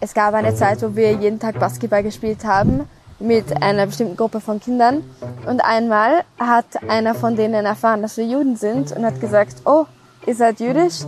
Es 0.00 0.12
gab 0.12 0.34
eine 0.34 0.54
Zeit, 0.54 0.82
wo 0.82 0.94
wir 0.94 1.12
jeden 1.12 1.40
Tag 1.40 1.58
Basketball 1.58 2.02
gespielt 2.02 2.44
haben 2.44 2.86
mit 3.18 3.62
einer 3.62 3.86
bestimmten 3.86 4.16
Gruppe 4.16 4.40
von 4.40 4.60
Kindern. 4.60 5.02
Und 5.46 5.64
einmal 5.64 6.24
hat 6.38 6.66
einer 6.88 7.14
von 7.14 7.36
denen 7.36 7.64
erfahren, 7.64 8.02
dass 8.02 8.16
wir 8.16 8.26
Juden 8.26 8.56
sind 8.56 8.92
und 8.92 9.04
hat 9.04 9.20
gesagt, 9.20 9.56
oh, 9.64 9.86
ihr 10.26 10.34
seid 10.34 10.60
jüdisch? 10.60 11.04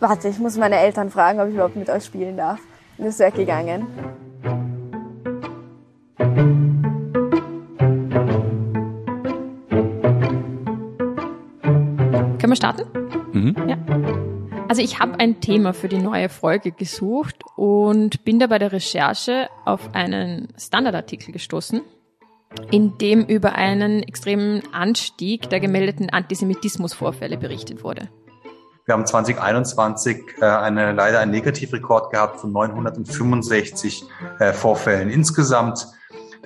Warte, 0.00 0.28
ich 0.28 0.38
muss 0.38 0.56
meine 0.56 0.76
Eltern 0.76 1.10
fragen, 1.10 1.40
ob 1.40 1.48
ich 1.48 1.54
überhaupt 1.54 1.74
mit 1.74 1.90
euch 1.90 2.04
spielen 2.04 2.36
darf. 2.36 2.60
Und 2.96 3.06
ist 3.06 3.18
weggegangen. 3.18 3.86
Können 12.38 12.52
wir 12.52 12.56
starten? 12.56 12.84
Mhm. 13.32 13.56
Ja. 13.68 14.27
Also 14.68 14.82
ich 14.82 14.98
habe 14.98 15.18
ein 15.18 15.40
Thema 15.40 15.72
für 15.72 15.88
die 15.88 15.98
neue 15.98 16.28
Folge 16.28 16.72
gesucht 16.72 17.36
und 17.56 18.22
bin 18.24 18.38
da 18.38 18.48
bei 18.48 18.58
der 18.58 18.70
Recherche 18.70 19.48
auf 19.64 19.94
einen 19.94 20.48
Standardartikel 20.58 21.32
gestoßen, 21.32 21.80
in 22.70 22.98
dem 22.98 23.24
über 23.24 23.54
einen 23.54 24.02
extremen 24.02 24.62
Anstieg 24.74 25.48
der 25.48 25.60
gemeldeten 25.60 26.10
Antisemitismusvorfälle 26.10 27.38
berichtet 27.38 27.82
wurde. 27.82 28.10
Wir 28.84 28.92
haben 28.92 29.06
2021 29.06 30.18
äh, 30.40 30.44
eine, 30.44 30.92
leider 30.92 31.20
einen 31.20 31.30
Negativrekord 31.30 32.10
gehabt 32.10 32.40
von 32.40 32.52
965 32.52 34.04
äh, 34.38 34.52
Vorfällen 34.52 35.08
insgesamt. 35.08 35.86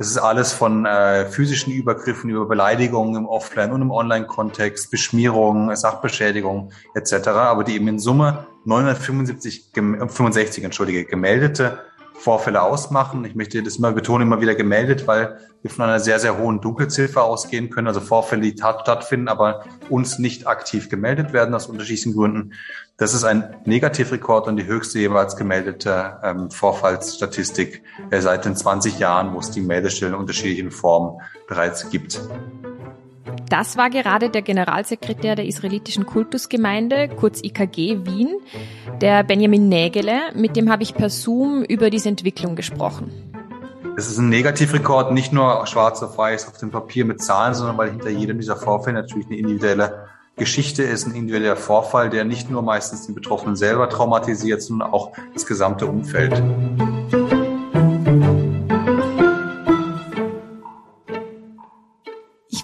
Das 0.02 0.10
ist 0.10 0.18
alles 0.18 0.52
von 0.52 0.84
äh, 0.84 1.26
physischen 1.26 1.72
Übergriffen 1.72 2.28
über 2.28 2.46
Beleidigungen 2.46 3.14
im 3.14 3.26
Offline- 3.28 3.70
und 3.70 3.82
im 3.82 3.92
Online-Kontext, 3.92 4.90
Beschmierungen, 4.90 5.76
Sachbeschädigung 5.76 6.72
etc. 6.96 7.28
Aber 7.28 7.62
die 7.62 7.76
eben 7.76 7.86
in 7.86 8.00
Summe 8.00 8.48
975, 8.64 9.70
65, 9.72 10.64
entschuldige, 10.64 11.04
gemeldete 11.04 11.78
Vorfälle 12.22 12.62
ausmachen. 12.62 13.24
Ich 13.24 13.34
möchte 13.34 13.60
das 13.64 13.76
immer 13.76 13.90
betonen, 13.90 14.28
immer 14.28 14.40
wieder 14.40 14.54
gemeldet, 14.54 15.08
weil 15.08 15.38
wir 15.60 15.70
von 15.70 15.84
einer 15.84 15.98
sehr, 15.98 16.20
sehr 16.20 16.38
hohen 16.38 16.60
Dunkelziffer 16.60 17.24
ausgehen 17.24 17.68
können. 17.68 17.88
Also 17.88 18.00
Vorfälle, 18.00 18.42
die 18.42 18.56
stattfinden, 18.56 19.26
aber 19.26 19.64
uns 19.88 20.20
nicht 20.20 20.46
aktiv 20.46 20.88
gemeldet 20.88 21.32
werden 21.32 21.52
aus 21.52 21.66
unterschiedlichen 21.66 22.14
Gründen. 22.14 22.52
Das 22.96 23.12
ist 23.12 23.24
ein 23.24 23.56
Negativrekord 23.64 24.46
und 24.46 24.56
die 24.56 24.66
höchste 24.66 25.00
jeweils 25.00 25.36
gemeldete 25.36 26.20
ähm, 26.22 26.50
Vorfallsstatistik 26.52 27.82
äh, 28.10 28.20
seit 28.20 28.44
den 28.44 28.54
20 28.54 29.00
Jahren, 29.00 29.34
wo 29.34 29.40
es 29.40 29.50
die 29.50 29.60
Meldestellen 29.60 30.14
unterschiedlichen 30.14 30.70
Formen 30.70 31.20
bereits 31.48 31.90
gibt. 31.90 32.20
Das 33.52 33.76
war 33.76 33.90
gerade 33.90 34.30
der 34.30 34.40
Generalsekretär 34.40 35.36
der 35.36 35.44
israelitischen 35.44 36.06
Kultusgemeinde, 36.06 37.10
kurz 37.14 37.42
IKG 37.44 37.98
Wien, 38.06 38.30
der 39.02 39.24
Benjamin 39.24 39.68
Nägele. 39.68 40.20
Mit 40.34 40.56
dem 40.56 40.72
habe 40.72 40.82
ich 40.82 40.94
per 40.94 41.10
Zoom 41.10 41.62
über 41.62 41.90
diese 41.90 42.08
Entwicklung 42.08 42.56
gesprochen. 42.56 43.12
Es 43.98 44.08
ist 44.08 44.16
ein 44.16 44.30
Negativrekord, 44.30 45.12
nicht 45.12 45.34
nur 45.34 45.66
schwarz 45.66 46.02
auf 46.02 46.16
weiß 46.16 46.48
auf 46.48 46.56
dem 46.56 46.70
Papier 46.70 47.04
mit 47.04 47.20
Zahlen, 47.20 47.52
sondern 47.52 47.76
weil 47.76 47.90
hinter 47.90 48.08
jedem 48.08 48.38
dieser 48.38 48.56
Vorfälle 48.56 49.02
natürlich 49.02 49.26
eine 49.26 49.36
individuelle 49.36 50.06
Geschichte 50.36 50.82
ist, 50.82 51.06
ein 51.06 51.14
individueller 51.14 51.56
Vorfall, 51.56 52.08
der 52.08 52.24
nicht 52.24 52.50
nur 52.50 52.62
meistens 52.62 53.04
den 53.04 53.14
Betroffenen 53.14 53.56
selber 53.56 53.90
traumatisiert, 53.90 54.62
sondern 54.62 54.90
auch 54.90 55.12
das 55.34 55.44
gesamte 55.44 55.84
Umfeld. 55.84 56.42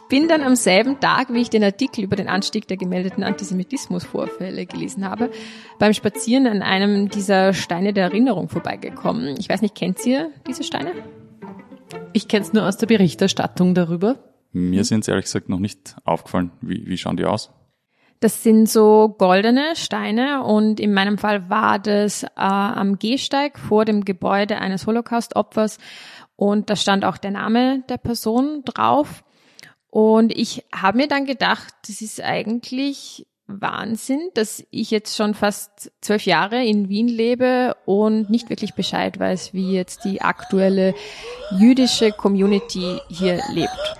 Bin 0.09 0.28
dann 0.28 0.42
am 0.42 0.56
selben 0.56 1.01
Tag, 1.01 1.33
wie 1.33 1.41
ich 1.41 1.51
den 1.51 1.62
Artikel 1.62 2.05
über 2.05 2.17
den 2.17 2.28
Anstieg 2.28 2.67
der 2.69 2.77
gemeldeten 2.77 3.23
Antisemitismusvorfälle 3.23 4.67
gelesen 4.67 5.09
habe, 5.09 5.31
beim 5.78 5.92
Spazieren 5.92 6.47
an 6.47 6.62
einem 6.62 7.09
dieser 7.09 7.53
Steine 7.53 7.92
der 7.92 8.05
Erinnerung 8.05 8.48
vorbeigekommen. 8.48 9.36
Ich 9.39 9.48
weiß 9.48 9.62
nicht, 9.62 9.75
kennt 9.75 10.05
ihr 10.06 10.31
diese 10.47 10.64
Steine? 10.64 10.92
Ich 12.12 12.29
kenne 12.29 12.45
es 12.45 12.52
nur 12.52 12.67
aus 12.67 12.77
der 12.77 12.86
Berichterstattung 12.86 13.74
darüber. 13.74 14.17
Mir 14.52 14.85
sind 14.85 15.01
es 15.01 15.08
ehrlich 15.08 15.27
gesagt 15.27 15.48
noch 15.48 15.58
nicht 15.58 15.97
aufgefallen. 16.05 16.52
Wie, 16.61 16.86
wie 16.86 16.97
schauen 16.97 17.17
die 17.17 17.24
aus? 17.24 17.51
Das 18.20 18.42
sind 18.42 18.68
so 18.68 19.14
goldene 19.17 19.77
Steine 19.77 20.42
und 20.42 20.80
in 20.80 20.92
meinem 20.92 21.18
Fall 21.18 21.48
war 21.48 21.79
das 21.79 22.24
äh, 22.24 22.29
am 22.36 22.98
Gehsteig 22.98 23.58
vor 23.58 23.85
dem 23.85 24.05
Gebäude 24.05 24.58
eines 24.58 24.89
Holocaust-Opfers 24.89 25.79
und 26.35 26.68
da 26.68 26.74
stand 26.74 27.05
auch 27.05 27.17
der 27.17 27.30
Name 27.30 27.85
der 27.89 27.98
Person 27.98 28.63
drauf. 28.64 29.23
Und 29.90 30.36
ich 30.36 30.64
habe 30.74 30.98
mir 30.98 31.08
dann 31.08 31.24
gedacht, 31.24 31.72
das 31.86 32.00
ist 32.02 32.20
eigentlich 32.20 33.26
Wahnsinn, 33.46 34.20
dass 34.34 34.62
ich 34.70 34.90
jetzt 34.90 35.16
schon 35.16 35.32
fast 35.32 35.90
zwölf 36.02 36.26
Jahre 36.26 36.62
in 36.62 36.90
Wien 36.90 37.08
lebe 37.08 37.74
und 37.86 38.28
nicht 38.28 38.50
wirklich 38.50 38.74
Bescheid 38.74 39.18
weiß, 39.18 39.54
wie 39.54 39.72
jetzt 39.72 40.04
die 40.04 40.20
aktuelle 40.20 40.94
jüdische 41.58 42.12
Community 42.12 43.00
hier 43.08 43.40
lebt. 43.50 43.96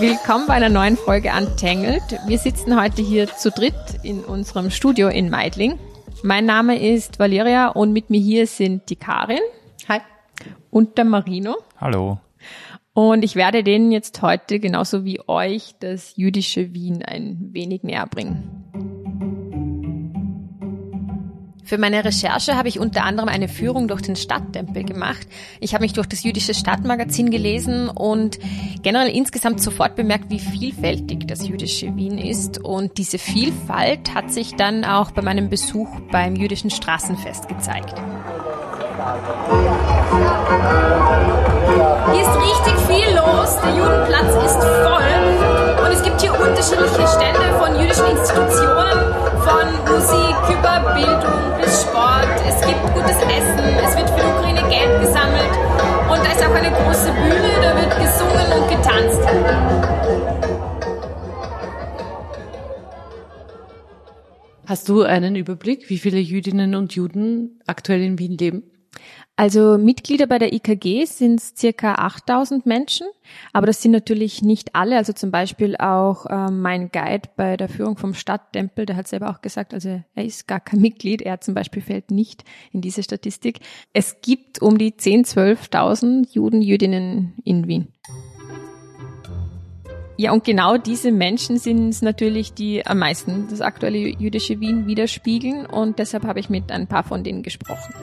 Willkommen 0.00 0.46
bei 0.46 0.54
einer 0.54 0.70
neuen 0.70 0.96
Folge 0.96 1.28
Untangled. 1.28 2.02
Wir 2.26 2.38
sitzen 2.38 2.80
heute 2.80 3.02
hier 3.02 3.26
zu 3.26 3.50
dritt 3.50 3.74
in 4.02 4.24
unserem 4.24 4.70
Studio 4.70 5.08
in 5.08 5.28
Meidling. 5.28 5.78
Mein 6.22 6.46
Name 6.46 6.80
ist 6.80 7.18
Valeria 7.18 7.68
und 7.68 7.92
mit 7.92 8.08
mir 8.08 8.18
hier 8.18 8.46
sind 8.46 8.88
die 8.88 8.96
Karin. 8.96 9.42
Hi. 9.90 10.00
Und 10.70 10.96
der 10.96 11.04
Marino. 11.04 11.58
Hallo. 11.76 12.18
Und 12.94 13.22
ich 13.22 13.36
werde 13.36 13.62
denen 13.62 13.92
jetzt 13.92 14.22
heute 14.22 14.58
genauso 14.58 15.04
wie 15.04 15.20
euch 15.28 15.74
das 15.80 16.16
jüdische 16.16 16.72
Wien 16.72 17.02
ein 17.02 17.50
wenig 17.52 17.82
näher 17.82 18.06
bringen. 18.06 18.89
Für 21.64 21.78
meine 21.78 22.04
Recherche 22.04 22.56
habe 22.56 22.68
ich 22.68 22.78
unter 22.78 23.04
anderem 23.04 23.28
eine 23.28 23.48
Führung 23.48 23.88
durch 23.88 24.02
den 24.02 24.16
Stadttempel 24.16 24.84
gemacht. 24.84 25.26
Ich 25.60 25.74
habe 25.74 25.82
mich 25.82 25.92
durch 25.92 26.06
das 26.06 26.22
jüdische 26.22 26.54
Stadtmagazin 26.54 27.30
gelesen 27.30 27.88
und 27.88 28.38
generell 28.82 29.08
insgesamt 29.08 29.62
sofort 29.62 29.96
bemerkt, 29.96 30.30
wie 30.30 30.40
vielfältig 30.40 31.26
das 31.26 31.46
jüdische 31.46 31.94
Wien 31.96 32.18
ist. 32.18 32.58
Und 32.58 32.98
diese 32.98 33.18
Vielfalt 33.18 34.14
hat 34.14 34.32
sich 34.32 34.56
dann 34.56 34.84
auch 34.84 35.10
bei 35.12 35.22
meinem 35.22 35.48
Besuch 35.48 35.88
beim 36.10 36.36
jüdischen 36.36 36.70
Straßenfest 36.70 37.48
gezeigt. 37.48 37.94
Hier 42.12 42.22
ist 42.22 42.36
richtig 42.36 42.74
viel 42.86 43.14
los, 43.14 43.56
der 43.62 43.74
Judenplatz 43.76 44.44
ist 44.44 44.60
voll 44.60 45.84
und 45.84 45.92
es 45.92 46.02
gibt 46.02 46.20
hier 46.20 46.32
unterschiedliche 46.32 47.06
Stände 47.08 47.54
von 47.58 47.80
jüdischen 47.80 48.06
Institutionen, 48.06 49.19
von 49.50 49.66
Musik 49.92 50.36
über 50.46 50.94
Bildung 50.94 51.60
bis 51.60 51.82
Sport. 51.82 52.38
Es 52.46 52.60
gibt 52.64 52.80
gutes 52.94 53.18
Essen, 53.22 53.58
es 53.84 53.96
wird 53.96 54.08
für 54.10 54.20
die 54.20 54.30
Ukraine 54.30 54.62
Geld 54.68 55.00
gesammelt 55.00 55.54
und 56.08 56.18
da 56.24 56.30
ist 56.30 56.44
auch 56.46 56.54
eine 56.54 56.70
große 56.70 57.10
Bühne, 57.10 57.50
da 57.60 57.74
wird 57.74 57.92
gesungen 57.98 58.46
und 58.56 58.68
getanzt. 58.70 59.20
Hast 64.66 64.88
du 64.88 65.02
einen 65.02 65.34
Überblick, 65.34 65.90
wie 65.90 65.98
viele 65.98 66.20
Jüdinnen 66.20 66.76
und 66.76 66.94
Juden 66.94 67.60
aktuell 67.66 68.02
in 68.02 68.20
Wien 68.20 68.38
leben? 68.38 68.69
Also 69.40 69.78
Mitglieder 69.78 70.26
bei 70.26 70.38
der 70.38 70.52
IKG 70.52 71.06
sind 71.06 71.40
circa 71.40 71.94
8000 71.94 72.66
Menschen, 72.66 73.06
aber 73.54 73.66
das 73.66 73.80
sind 73.80 73.92
natürlich 73.92 74.42
nicht 74.42 74.74
alle. 74.74 74.98
Also 74.98 75.14
zum 75.14 75.30
Beispiel 75.30 75.78
auch 75.78 76.26
äh, 76.26 76.50
mein 76.50 76.90
Guide 76.92 77.30
bei 77.36 77.56
der 77.56 77.70
Führung 77.70 77.96
vom 77.96 78.12
Stadttempel, 78.12 78.84
der 78.84 78.96
hat 78.96 79.08
selber 79.08 79.30
auch 79.30 79.40
gesagt, 79.40 79.72
also 79.72 80.02
er 80.14 80.24
ist 80.26 80.46
gar 80.46 80.60
kein 80.60 80.80
Mitglied, 80.82 81.22
er 81.22 81.40
zum 81.40 81.54
Beispiel 81.54 81.80
fällt 81.80 82.10
nicht 82.10 82.44
in 82.70 82.82
diese 82.82 83.02
Statistik. 83.02 83.60
Es 83.94 84.20
gibt 84.20 84.60
um 84.60 84.76
die 84.76 84.92
10.000, 84.92 85.70
12.000 85.70 86.34
Juden, 86.34 86.60
Jüdinnen 86.60 87.32
in 87.42 87.66
Wien. 87.66 87.88
Ja, 90.18 90.32
und 90.32 90.44
genau 90.44 90.76
diese 90.76 91.12
Menschen 91.12 91.56
sind 91.56 91.88
es 91.88 92.02
natürlich, 92.02 92.52
die 92.52 92.84
am 92.84 92.98
meisten 92.98 93.46
das 93.48 93.62
aktuelle 93.62 93.96
jüdische 93.96 94.60
Wien 94.60 94.86
widerspiegeln 94.86 95.64
und 95.64 95.98
deshalb 95.98 96.26
habe 96.26 96.40
ich 96.40 96.50
mit 96.50 96.70
ein 96.70 96.88
paar 96.88 97.04
von 97.04 97.24
denen 97.24 97.42
gesprochen. 97.42 97.94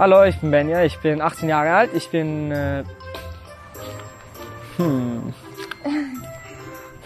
Hallo, 0.00 0.24
ich 0.24 0.38
bin 0.38 0.50
Benja, 0.50 0.82
ich 0.82 0.98
bin 1.00 1.20
18 1.20 1.46
Jahre 1.50 1.74
alt, 1.74 1.90
ich 1.92 2.08
bin... 2.08 2.50
Äh, 2.50 2.84
hm. 4.78 5.34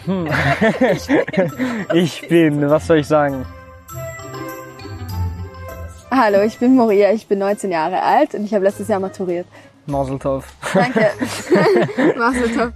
Hm. 0.05 0.29
ich 1.93 2.29
bin, 2.29 2.71
was 2.71 2.87
soll 2.87 2.99
ich 2.99 3.09
sagen? 3.09 3.45
Hallo, 6.09 6.43
ich 6.43 6.57
bin 6.61 6.77
Moria, 6.77 7.11
ich 7.11 7.27
bin 7.27 7.41
19 7.41 7.73
Jahre 7.73 8.01
alt 8.01 8.33
und 8.35 8.45
ich 8.45 8.55
habe 8.55 8.63
letztes 8.63 8.87
Jahr 8.87 9.01
maturiert. 9.01 9.49
Mazel 9.87 10.21
tov. 10.21 10.47
Danke. 10.73 11.11
Mazel 12.17 12.57
tov. 12.57 12.73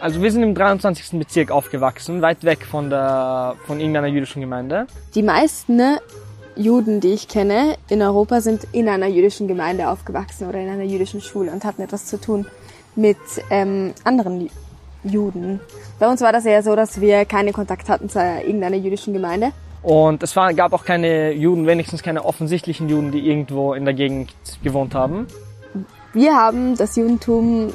Also 0.00 0.20
wir 0.20 0.32
sind 0.32 0.42
im 0.42 0.56
23. 0.56 1.20
Bezirk 1.20 1.52
aufgewachsen, 1.52 2.20
weit 2.20 2.42
weg 2.42 2.66
von 2.68 2.90
der 2.90 3.54
von 3.64 3.78
irgendeiner 3.78 4.08
jüdischen 4.08 4.40
Gemeinde. 4.40 4.88
Die 5.14 5.22
meisten 5.22 5.76
ne, 5.76 6.00
Juden, 6.56 7.00
die 7.00 7.12
ich 7.12 7.28
kenne 7.28 7.76
in 7.88 8.02
Europa, 8.02 8.40
sind 8.40 8.66
in 8.72 8.88
einer 8.88 9.06
jüdischen 9.06 9.48
Gemeinde 9.48 9.88
aufgewachsen 9.88 10.48
oder 10.48 10.60
in 10.60 10.68
einer 10.68 10.84
jüdischen 10.84 11.20
Schule 11.20 11.50
und 11.50 11.64
hatten 11.64 11.82
etwas 11.82 12.06
zu 12.06 12.20
tun 12.20 12.46
mit 12.94 13.16
ähm, 13.50 13.92
anderen 14.04 14.50
Juden. 15.02 15.60
Bei 15.98 16.08
uns 16.08 16.20
war 16.20 16.32
das 16.32 16.46
eher 16.46 16.62
so, 16.62 16.76
dass 16.76 17.00
wir 17.00 17.24
keine 17.24 17.52
Kontakt 17.52 17.88
hatten 17.88 18.08
zu 18.08 18.18
irgendeiner 18.18 18.76
jüdischen 18.76 19.12
Gemeinde. 19.12 19.52
Und 19.82 20.22
es 20.22 20.34
war, 20.34 20.54
gab 20.54 20.72
auch 20.72 20.84
keine 20.84 21.32
Juden, 21.32 21.66
wenigstens 21.66 22.02
keine 22.02 22.24
offensichtlichen 22.24 22.88
Juden, 22.88 23.12
die 23.12 23.28
irgendwo 23.28 23.74
in 23.74 23.84
der 23.84 23.92
Gegend 23.92 24.32
gewohnt 24.62 24.94
haben. 24.94 25.26
Wir 26.14 26.34
haben 26.34 26.76
das 26.76 26.96
Judentum 26.96 27.72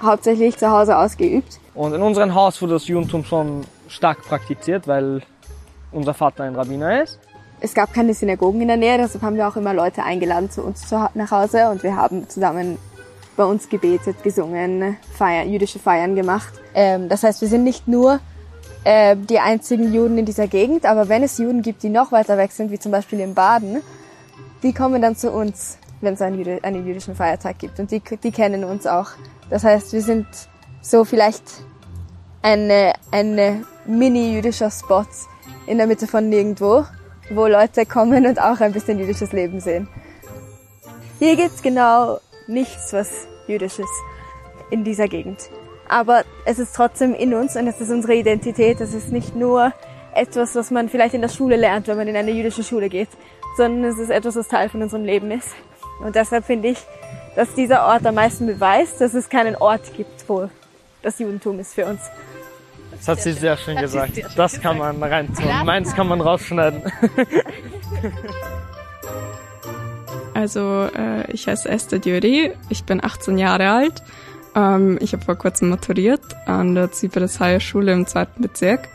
hauptsächlich 0.00 0.56
zu 0.56 0.70
Hause 0.70 0.96
ausgeübt. 0.96 1.58
Und 1.74 1.94
in 1.94 2.02
unserem 2.02 2.34
Haus 2.34 2.62
wurde 2.62 2.74
das 2.74 2.86
Judentum 2.86 3.24
schon 3.24 3.64
stark 3.88 4.22
praktiziert, 4.22 4.86
weil 4.86 5.22
unser 5.90 6.14
Vater 6.14 6.44
ein 6.44 6.54
Rabbiner 6.54 7.02
ist. 7.02 7.18
Es 7.60 7.74
gab 7.74 7.92
keine 7.92 8.14
Synagogen 8.14 8.60
in 8.60 8.68
der 8.68 8.76
Nähe, 8.76 8.98
deshalb 8.98 9.22
haben 9.22 9.36
wir 9.36 9.48
auch 9.48 9.56
immer 9.56 9.74
Leute 9.74 10.04
eingeladen 10.04 10.50
zu 10.50 10.62
uns 10.62 10.90
nach 11.14 11.30
Hause 11.30 11.70
und 11.70 11.82
wir 11.82 11.96
haben 11.96 12.28
zusammen 12.28 12.78
bei 13.36 13.44
uns 13.44 13.68
gebetet, 13.68 14.22
gesungen, 14.22 14.96
Feiern, 15.12 15.50
jüdische 15.50 15.78
Feiern 15.78 16.14
gemacht. 16.14 16.52
Ähm, 16.74 17.08
das 17.08 17.22
heißt, 17.22 17.40
wir 17.40 17.48
sind 17.48 17.64
nicht 17.64 17.88
nur 17.88 18.20
äh, 18.84 19.16
die 19.16 19.38
einzigen 19.38 19.92
Juden 19.92 20.18
in 20.18 20.26
dieser 20.26 20.46
Gegend, 20.48 20.86
aber 20.86 21.08
wenn 21.08 21.22
es 21.22 21.38
Juden 21.38 21.62
gibt, 21.62 21.82
die 21.82 21.88
noch 21.88 22.12
weiter 22.12 22.36
weg 22.36 22.52
sind, 22.52 22.70
wie 22.70 22.78
zum 22.78 22.92
Beispiel 22.92 23.20
in 23.20 23.34
Baden, 23.34 23.80
die 24.62 24.72
kommen 24.72 25.02
dann 25.02 25.16
zu 25.16 25.30
uns, 25.30 25.78
wenn 26.00 26.14
es 26.14 26.22
einen, 26.22 26.38
Jüdi 26.38 26.58
einen 26.62 26.86
jüdischen 26.86 27.14
Feiertag 27.14 27.58
gibt 27.58 27.78
und 27.80 27.90
die, 27.90 28.02
die 28.22 28.30
kennen 28.32 28.64
uns 28.64 28.86
auch. 28.86 29.10
Das 29.50 29.64
heißt, 29.64 29.92
wir 29.92 30.02
sind 30.02 30.26
so 30.80 31.04
vielleicht 31.04 31.42
eine, 32.42 32.92
eine 33.10 33.64
mini-jüdischer 33.86 34.70
Spot 34.70 35.06
in 35.66 35.78
der 35.78 35.86
Mitte 35.86 36.06
von 36.06 36.28
nirgendwo, 36.28 36.84
wo 37.30 37.46
Leute 37.46 37.86
kommen 37.86 38.26
und 38.26 38.40
auch 38.40 38.60
ein 38.60 38.72
bisschen 38.72 38.98
jüdisches 38.98 39.32
Leben 39.32 39.60
sehen. 39.60 39.88
Hier 41.18 41.36
gibt's 41.36 41.62
genau 41.62 42.20
nichts, 42.46 42.92
was 42.92 43.28
jüdisch 43.46 43.78
ist 43.78 44.02
in 44.70 44.84
dieser 44.84 45.08
Gegend. 45.08 45.50
Aber 45.88 46.24
es 46.44 46.58
ist 46.58 46.74
trotzdem 46.74 47.14
in 47.14 47.34
uns 47.34 47.56
und 47.56 47.66
es 47.66 47.80
ist 47.80 47.90
unsere 47.90 48.14
Identität. 48.14 48.80
Es 48.80 48.94
ist 48.94 49.10
nicht 49.10 49.34
nur 49.34 49.72
etwas, 50.14 50.54
was 50.54 50.70
man 50.70 50.88
vielleicht 50.88 51.14
in 51.14 51.22
der 51.22 51.28
Schule 51.28 51.56
lernt, 51.56 51.88
wenn 51.88 51.96
man 51.96 52.08
in 52.08 52.16
eine 52.16 52.30
jüdische 52.30 52.62
Schule 52.62 52.88
geht, 52.88 53.08
sondern 53.56 53.90
es 53.90 53.98
ist 53.98 54.10
etwas, 54.10 54.36
was 54.36 54.48
Teil 54.48 54.68
von 54.68 54.82
unserem 54.82 55.04
Leben 55.04 55.30
ist. 55.30 55.48
Und 56.00 56.14
deshalb 56.14 56.44
finde 56.44 56.68
ich, 56.68 56.78
dass 57.36 57.54
dieser 57.54 57.86
Ort 57.86 58.06
am 58.06 58.14
meisten 58.14 58.46
beweist, 58.46 59.00
dass 59.00 59.14
es 59.14 59.28
keinen 59.28 59.56
Ort 59.56 59.94
gibt, 59.96 60.28
wo 60.28 60.48
das 61.02 61.18
Judentum 61.18 61.58
ist 61.58 61.74
für 61.74 61.86
uns. 61.86 62.00
Das 62.98 63.08
hat 63.08 63.22
sie 63.22 63.32
sehr 63.32 63.56
schön 63.56 63.76
gesagt. 63.78 64.20
Das 64.36 64.60
kann 64.60 64.78
man 64.78 65.02
reintun. 65.02 65.44
Meins 65.64 65.94
kann 65.94 66.08
man 66.08 66.20
rausschneiden. 66.20 66.82
Also 70.38 70.88
äh, 70.96 71.28
ich 71.32 71.48
heiße 71.48 71.68
Esther 71.68 71.98
Diori, 71.98 72.52
ich 72.68 72.84
bin 72.84 73.02
18 73.02 73.38
Jahre 73.38 73.70
alt. 73.70 74.04
Ähm, 74.54 74.96
ich 75.00 75.12
habe 75.12 75.24
vor 75.24 75.34
kurzem 75.34 75.68
maturiert 75.68 76.20
an 76.46 76.76
der 76.76 76.92
Zyperes 76.92 77.40
Higher 77.40 77.58
Schule 77.58 77.92
im 77.92 78.06
zweiten 78.06 78.40
Bezirk. 78.40 78.88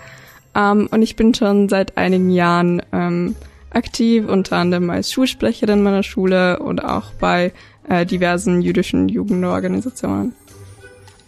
Ähm, 0.55 0.87
und 0.89 1.01
ich 1.01 1.17
bin 1.17 1.33
schon 1.33 1.67
seit 1.67 1.97
einigen 1.97 2.29
Jahren 2.29 2.81
ähm, 2.93 3.35
aktiv, 3.71 4.25
unter 4.29 4.55
anderem 4.55 4.89
als 4.89 5.11
Schulsprecherin 5.11 5.83
meiner 5.83 6.03
Schule 6.03 6.59
und 6.59 6.81
auch 6.81 7.11
bei 7.19 7.51
äh, 7.89 8.05
diversen 8.05 8.61
jüdischen 8.61 9.09
Jugendorganisationen. 9.09 10.33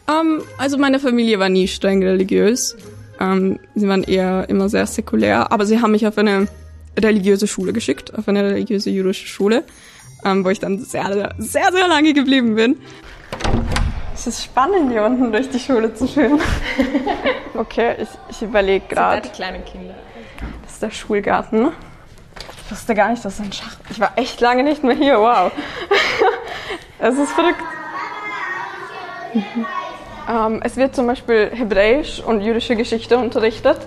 Ähm, 0.07 0.41
also 0.57 0.77
meine 0.77 0.99
Familie 0.99 1.39
war 1.39 1.49
nie 1.49 1.67
streng 1.67 2.03
religiös. 2.03 2.75
Ähm, 3.19 3.59
sie 3.75 3.87
waren 3.87 4.03
eher 4.03 4.49
immer 4.49 4.69
sehr 4.69 4.85
säkulär, 4.85 5.51
aber 5.51 5.65
sie 5.65 5.81
haben 5.81 5.91
mich 5.91 6.05
auf 6.05 6.17
eine 6.17 6.47
religiöse 6.97 7.47
Schule 7.47 7.73
geschickt, 7.73 8.13
auf 8.13 8.27
eine 8.27 8.43
religiöse 8.43 8.89
jüdische 8.89 9.27
Schule 9.27 9.63
ähm, 10.25 10.43
wo 10.43 10.49
ich 10.49 10.59
dann 10.59 10.79
sehr, 10.79 11.33
sehr, 11.37 11.71
sehr 11.71 11.87
lange 11.87 12.13
geblieben 12.13 12.55
bin. 12.55 12.81
Es 14.13 14.27
ist 14.27 14.43
spannend, 14.43 14.91
hier 14.91 15.03
unten 15.03 15.31
durch 15.31 15.49
die 15.49 15.59
Schule 15.59 15.93
zu 15.93 16.07
schwimmen. 16.07 16.41
okay, 17.53 17.95
ich, 18.01 18.09
ich 18.29 18.41
überlege 18.41 18.85
gerade. 18.87 19.21
die 19.21 19.29
kleinen 19.29 19.63
Kinder. 19.65 19.93
Das 20.63 20.73
ist 20.73 20.81
der 20.81 20.91
Schulgarten. 20.91 21.71
Ich 22.65 22.71
wusste 22.71 22.95
gar 22.95 23.09
nicht, 23.09 23.23
dass 23.23 23.35
es 23.35 23.39
ein 23.39 23.53
Schach. 23.53 23.77
Ich 23.91 23.99
war 23.99 24.13
echt 24.15 24.41
lange 24.41 24.63
nicht 24.63 24.83
mehr 24.83 24.95
hier. 24.95 25.19
Wow. 25.19 25.51
Es 26.97 27.17
ist 27.17 27.33
verrückt. 27.33 27.59
ähm, 30.30 30.62
es 30.63 30.77
wird 30.77 30.95
zum 30.95 31.07
Beispiel 31.07 31.51
Hebräisch 31.54 32.22
und 32.22 32.42
jüdische 32.42 32.75
Geschichte 32.75 33.18
unterrichtet, 33.18 33.77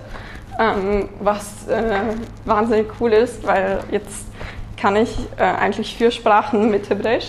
ähm, 0.59 1.09
was 1.19 1.67
äh, 1.67 2.01
wahnsinnig 2.45 2.87
cool 2.99 3.13
ist, 3.13 3.45
weil 3.45 3.79
jetzt 3.91 4.27
kann 4.77 4.95
ich 4.95 5.17
äh, 5.37 5.43
eigentlich 5.43 5.95
vier 5.95 6.11
Sprachen 6.11 6.71
mit 6.71 6.89
Hebräisch. 6.89 7.27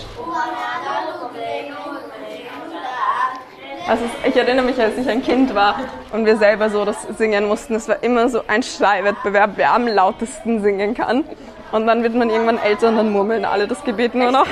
Also 3.87 4.05
ich 4.25 4.35
erinnere 4.35 4.65
mich, 4.65 4.79
als 4.79 4.97
ich 4.97 5.09
ein 5.09 5.21
Kind 5.21 5.53
war 5.53 5.75
und 6.13 6.25
wir 6.25 6.37
selber 6.37 6.69
so 6.69 6.85
das 6.85 7.01
singen 7.17 7.45
mussten. 7.45 7.75
Es 7.75 7.89
war 7.89 8.01
immer 8.03 8.29
so 8.29 8.41
ein 8.47 8.63
Schreiwettbewerb, 8.63 9.51
wer 9.55 9.73
am 9.73 9.87
lautesten 9.87 10.61
singen 10.61 10.93
kann. 10.93 11.25
Und 11.71 11.87
dann 11.87 12.03
wird 12.03 12.15
man 12.15 12.29
irgendwann 12.29 12.57
älter 12.57 12.89
und 12.89 12.97
dann 12.97 13.11
murmeln 13.11 13.43
alle 13.43 13.67
das 13.67 13.83
Gebet 13.83 14.15
nur 14.15 14.31
noch. 14.31 14.47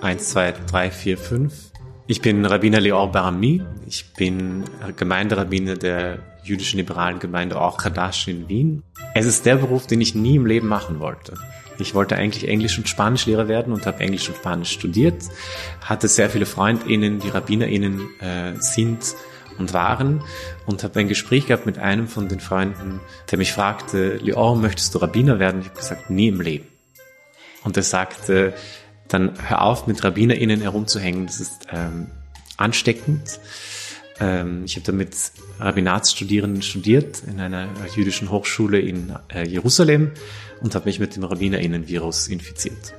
Eins, 0.00 0.30
zwei, 0.30 0.54
drei, 0.70 0.90
vier, 0.90 1.18
fünf. 1.18 1.70
Ich 2.08 2.22
bin 2.22 2.46
Rabbiner 2.46 2.80
Leor 2.80 3.10
Barami. 3.10 3.64
Ich 3.88 4.12
bin 4.12 4.62
Gemeinderabbiner 4.96 5.74
der 5.74 6.20
jüdischen 6.44 6.76
liberalen 6.76 7.18
Gemeinde 7.18 7.56
Or 7.56 7.76
in 8.26 8.48
Wien. 8.48 8.84
Es 9.14 9.26
ist 9.26 9.44
der 9.44 9.56
Beruf, 9.56 9.88
den 9.88 10.00
ich 10.00 10.14
nie 10.14 10.36
im 10.36 10.46
Leben 10.46 10.68
machen 10.68 11.00
wollte. 11.00 11.34
Ich 11.80 11.96
wollte 11.96 12.14
eigentlich 12.14 12.46
Englisch- 12.46 12.78
und 12.78 12.88
Spanischlehrer 12.88 13.48
werden 13.48 13.72
und 13.72 13.86
habe 13.86 13.98
Englisch 13.98 14.28
und 14.28 14.36
Spanisch 14.36 14.70
studiert, 14.70 15.24
hatte 15.80 16.06
sehr 16.06 16.30
viele 16.30 16.46
FreundInnen, 16.46 17.18
die 17.18 17.28
RabbinerInnen 17.28 18.00
äh, 18.20 18.52
sind 18.60 19.16
und 19.58 19.74
waren 19.74 20.22
und 20.64 20.84
habe 20.84 21.00
ein 21.00 21.08
Gespräch 21.08 21.46
gehabt 21.46 21.66
mit 21.66 21.78
einem 21.78 22.06
von 22.06 22.28
den 22.28 22.38
Freunden, 22.38 23.00
der 23.32 23.38
mich 23.38 23.52
fragte, 23.52 24.18
Leon, 24.18 24.60
möchtest 24.60 24.94
du 24.94 24.98
Rabbiner 24.98 25.40
werden? 25.40 25.60
Ich 25.60 25.68
habe 25.70 25.78
gesagt, 25.78 26.08
nie 26.08 26.28
im 26.28 26.40
Leben. 26.40 26.68
Und 27.64 27.76
er 27.76 27.82
sagte, 27.82 28.54
dann 29.08 29.32
hör 29.48 29.62
auf, 29.62 29.86
mit 29.86 30.02
RabbinerInnen 30.02 30.60
herumzuhängen, 30.60 31.26
das 31.26 31.40
ist 31.40 31.66
ähm, 31.72 32.08
ansteckend. 32.56 33.40
Ähm, 34.18 34.64
ich 34.64 34.76
habe 34.76 34.86
da 34.86 34.92
mit 34.92 35.14
Rabbinatsstudierenden 35.58 36.62
studiert 36.62 37.22
in 37.26 37.40
einer 37.40 37.68
jüdischen 37.94 38.30
Hochschule 38.30 38.78
in 38.80 39.14
äh, 39.32 39.46
Jerusalem 39.46 40.12
und 40.60 40.74
habe 40.74 40.86
mich 40.86 40.98
mit 40.98 41.16
dem 41.16 41.24
RabbinerInnen-Virus 41.24 42.28
infiziert. 42.28 42.94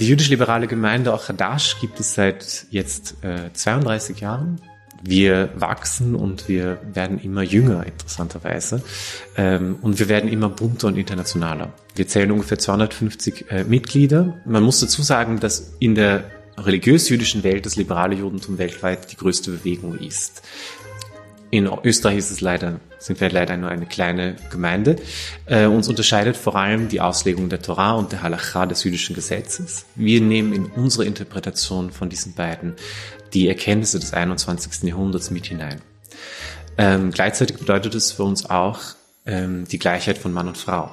Die 0.00 0.06
jüdisch-liberale 0.06 0.68
Gemeinde 0.68 1.12
auch 1.12 1.28
Hadash 1.28 1.80
gibt 1.80 1.98
es 1.98 2.14
seit 2.14 2.66
jetzt 2.70 3.16
äh, 3.24 3.52
32 3.52 4.20
Jahren. 4.20 4.60
Wir 5.02 5.50
wachsen 5.54 6.14
und 6.14 6.48
wir 6.48 6.80
werden 6.92 7.20
immer 7.20 7.42
jünger, 7.42 7.86
interessanterweise. 7.86 8.82
Ähm, 9.36 9.76
und 9.80 9.98
wir 9.98 10.08
werden 10.08 10.30
immer 10.30 10.48
bunter 10.48 10.88
und 10.88 10.96
internationaler. 10.96 11.72
Wir 11.94 12.08
zählen 12.08 12.30
ungefähr 12.32 12.58
250 12.58 13.50
äh, 13.50 13.64
Mitglieder. 13.64 14.40
Man 14.44 14.62
muss 14.62 14.80
dazu 14.80 15.02
sagen, 15.02 15.40
dass 15.40 15.74
in 15.78 15.94
der 15.94 16.24
religiös-jüdischen 16.56 17.44
Welt 17.44 17.66
das 17.66 17.76
liberale 17.76 18.16
Judentum 18.16 18.58
weltweit 18.58 19.12
die 19.12 19.16
größte 19.16 19.50
Bewegung 19.50 19.98
ist. 19.98 20.42
In 21.50 21.68
Österreich 21.82 22.18
ist 22.18 22.30
es 22.30 22.40
leider, 22.42 22.78
sind 22.98 23.20
wir 23.20 23.30
leider 23.30 23.56
nur 23.56 23.70
eine 23.70 23.86
kleine 23.86 24.36
Gemeinde. 24.50 24.96
Äh, 25.46 25.64
uns 25.64 25.88
unterscheidet 25.88 26.36
vor 26.36 26.56
allem 26.56 26.88
die 26.88 27.00
Auslegung 27.00 27.48
der 27.48 27.62
Torah 27.62 27.92
und 27.92 28.12
der 28.12 28.22
Halacha 28.22 28.66
des 28.66 28.84
jüdischen 28.84 29.14
Gesetzes. 29.14 29.86
Wir 29.94 30.20
nehmen 30.20 30.52
in 30.52 30.66
unsere 30.66 31.06
Interpretation 31.06 31.90
von 31.90 32.10
diesen 32.10 32.34
beiden 32.34 32.74
die 33.32 33.48
Erkenntnisse 33.48 33.98
des 33.98 34.12
21. 34.12 34.82
Jahrhunderts 34.82 35.30
mit 35.30 35.46
hinein. 35.46 35.80
Ähm, 36.76 37.10
gleichzeitig 37.12 37.56
bedeutet 37.56 37.94
es 37.94 38.12
für 38.12 38.24
uns 38.24 38.48
auch 38.48 38.80
ähm, 39.24 39.66
die 39.66 39.78
Gleichheit 39.78 40.18
von 40.18 40.32
Mann 40.32 40.48
und 40.48 40.58
Frau. 40.58 40.90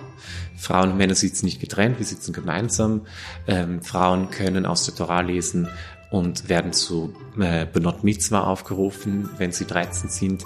Frauen 0.58 0.92
und 0.92 0.98
Männer 0.98 1.16
sitzen 1.16 1.46
nicht 1.46 1.60
getrennt, 1.60 2.00
wir 2.00 2.06
sitzen 2.06 2.34
gemeinsam. 2.34 3.06
Ähm, 3.46 3.82
Frauen 3.82 4.32
können 4.32 4.66
aus 4.66 4.86
der 4.86 4.96
Torah 4.96 5.22
lesen 5.22 5.68
und 6.16 6.48
werden 6.48 6.72
zu 6.72 7.14
äh, 7.38 7.66
Benot 7.66 8.06
Mitzvah 8.06 8.46
aufgerufen, 8.46 9.30
wenn 9.38 9.52
sie 9.52 9.68
13 9.68 10.10
sind. 10.10 10.46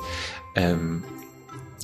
Ähm, 0.55 1.03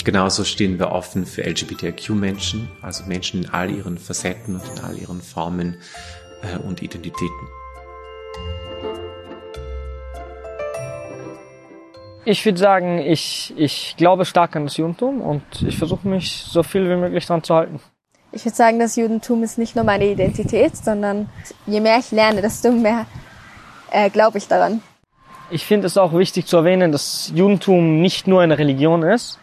genauso 0.03 0.43
stehen 0.43 0.79
wir 0.79 0.91
offen 0.91 1.27
für 1.27 1.43
LGBTIQ-Menschen, 1.43 2.67
also 2.81 3.05
Menschen 3.05 3.43
in 3.43 3.49
all 3.51 3.69
ihren 3.69 3.99
Facetten 3.99 4.55
und 4.55 4.63
in 4.75 4.83
all 4.83 4.97
ihren 4.97 5.21
Formen 5.21 5.77
äh, 6.41 6.57
und 6.57 6.81
Identitäten. 6.81 7.47
Ich 12.27 12.43
würde 12.43 12.57
sagen, 12.57 12.97
ich, 12.97 13.53
ich 13.55 13.93
glaube 13.97 14.25
stark 14.25 14.55
an 14.55 14.63
das 14.63 14.77
Judentum 14.77 15.21
und 15.21 15.43
ich 15.61 15.77
versuche 15.77 16.07
mich 16.07 16.43
so 16.49 16.63
viel 16.63 16.89
wie 16.89 16.95
möglich 16.95 17.27
daran 17.27 17.43
zu 17.43 17.53
halten. 17.53 17.79
Ich 18.31 18.43
würde 18.45 18.55
sagen, 18.55 18.79
das 18.79 18.95
Judentum 18.95 19.43
ist 19.43 19.59
nicht 19.59 19.75
nur 19.75 19.85
meine 19.85 20.07
Identität, 20.07 20.75
sondern 20.75 21.29
je 21.67 21.79
mehr 21.79 21.99
ich 21.99 22.09
lerne, 22.09 22.41
desto 22.41 22.71
mehr 22.71 23.05
äh, 23.91 24.09
glaube 24.09 24.37
ich 24.37 24.47
daran. 24.47 24.81
Ich 25.49 25.65
finde 25.65 25.87
es 25.87 25.97
auch 25.97 26.13
wichtig 26.13 26.47
zu 26.47 26.57
erwähnen, 26.57 26.91
dass 26.91 27.31
Judentum 27.35 28.01
nicht 28.01 28.27
nur 28.27 28.41
eine 28.41 28.57
Religion 28.57 29.03
ist, 29.03 29.39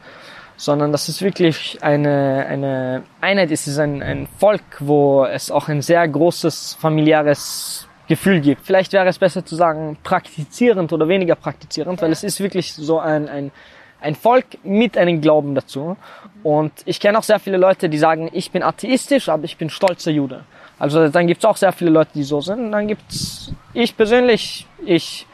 sondern 0.57 0.93
dass 0.93 1.09
es 1.09 1.23
wirklich 1.23 1.79
eine, 1.83 2.47
eine 2.49 3.03
Einheit 3.21 3.51
ist, 3.51 3.63
es 3.63 3.75
ist 3.75 3.79
ein, 3.79 4.03
ein 4.03 4.29
Volk, 4.39 4.63
wo 4.81 5.25
es 5.25 5.51
auch 5.51 5.69
ein 5.69 5.83
sehr 5.83 6.07
großes 6.07 6.77
familiäres 6.81 7.89
Gefühl 8.09 8.41
gibt. 8.41 8.67
Vielleicht 8.67 8.93
wäre 8.93 9.09
es 9.09 9.19
besser 9.19 9.45
zu 9.45 9.55
sagen 9.55 9.97
praktizierend 10.03 10.93
oder 10.93 11.09
weniger 11.09 11.35
praktizierend, 11.35 12.03
weil 12.03 12.13
es 12.13 12.25
ist 12.25 12.41
wirklich 12.41 12.75
so 12.75 12.99
ein, 12.99 13.29
ein, 13.29 13.53
ein 14.01 14.15
Volk 14.15 14.45
mit 14.65 14.99
einem 14.99 15.21
Glauben 15.21 15.55
dazu. 15.55 15.97
Und 16.43 16.73
ich 16.85 17.01
kenne 17.01 17.19
auch 17.19 17.23
sehr 17.23 17.39
viele 17.39 17.57
Leute, 17.57 17.89
die 17.89 17.99
sagen, 17.99 18.29
ich 18.33 18.51
bin 18.51 18.63
atheistisch, 18.63 19.29
aber 19.29 19.45
ich 19.45 19.57
bin 19.57 19.71
stolzer 19.71 20.11
Jude. 20.11 20.45
Also 20.83 21.07
dann 21.07 21.29
gibt 21.29 21.39
es 21.39 21.45
auch 21.45 21.57
sehr 21.57 21.71
viele 21.71 21.93
Leute, 21.93 22.11
die 22.13 22.25
so 22.25 22.41
sind. 22.41 22.59
Und 22.59 22.73
dann 22.73 22.89
gibt's 22.89 23.53
ich 23.73 23.97
persönlich, 23.97 24.67
ich 24.85 25.29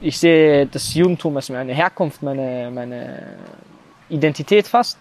ich 0.00 0.18
sehe 0.18 0.66
das 0.66 0.94
Judentum 0.94 1.36
als 1.36 1.48
meine 1.48 1.72
Herkunft, 1.72 2.24
meine, 2.24 2.72
meine 2.72 3.36
Identität 4.08 4.66
fast. 4.66 4.98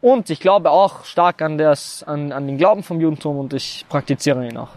Und 0.00 0.28
ich 0.28 0.40
glaube 0.40 0.72
auch 0.72 1.04
stark 1.04 1.40
an, 1.40 1.56
das, 1.56 2.02
an, 2.02 2.32
an 2.32 2.48
den 2.48 2.58
Glauben 2.58 2.82
vom 2.82 3.00
Judentum 3.00 3.38
und 3.38 3.54
ich 3.54 3.86
praktiziere 3.88 4.44
ihn 4.44 4.56
auch. 4.56 4.70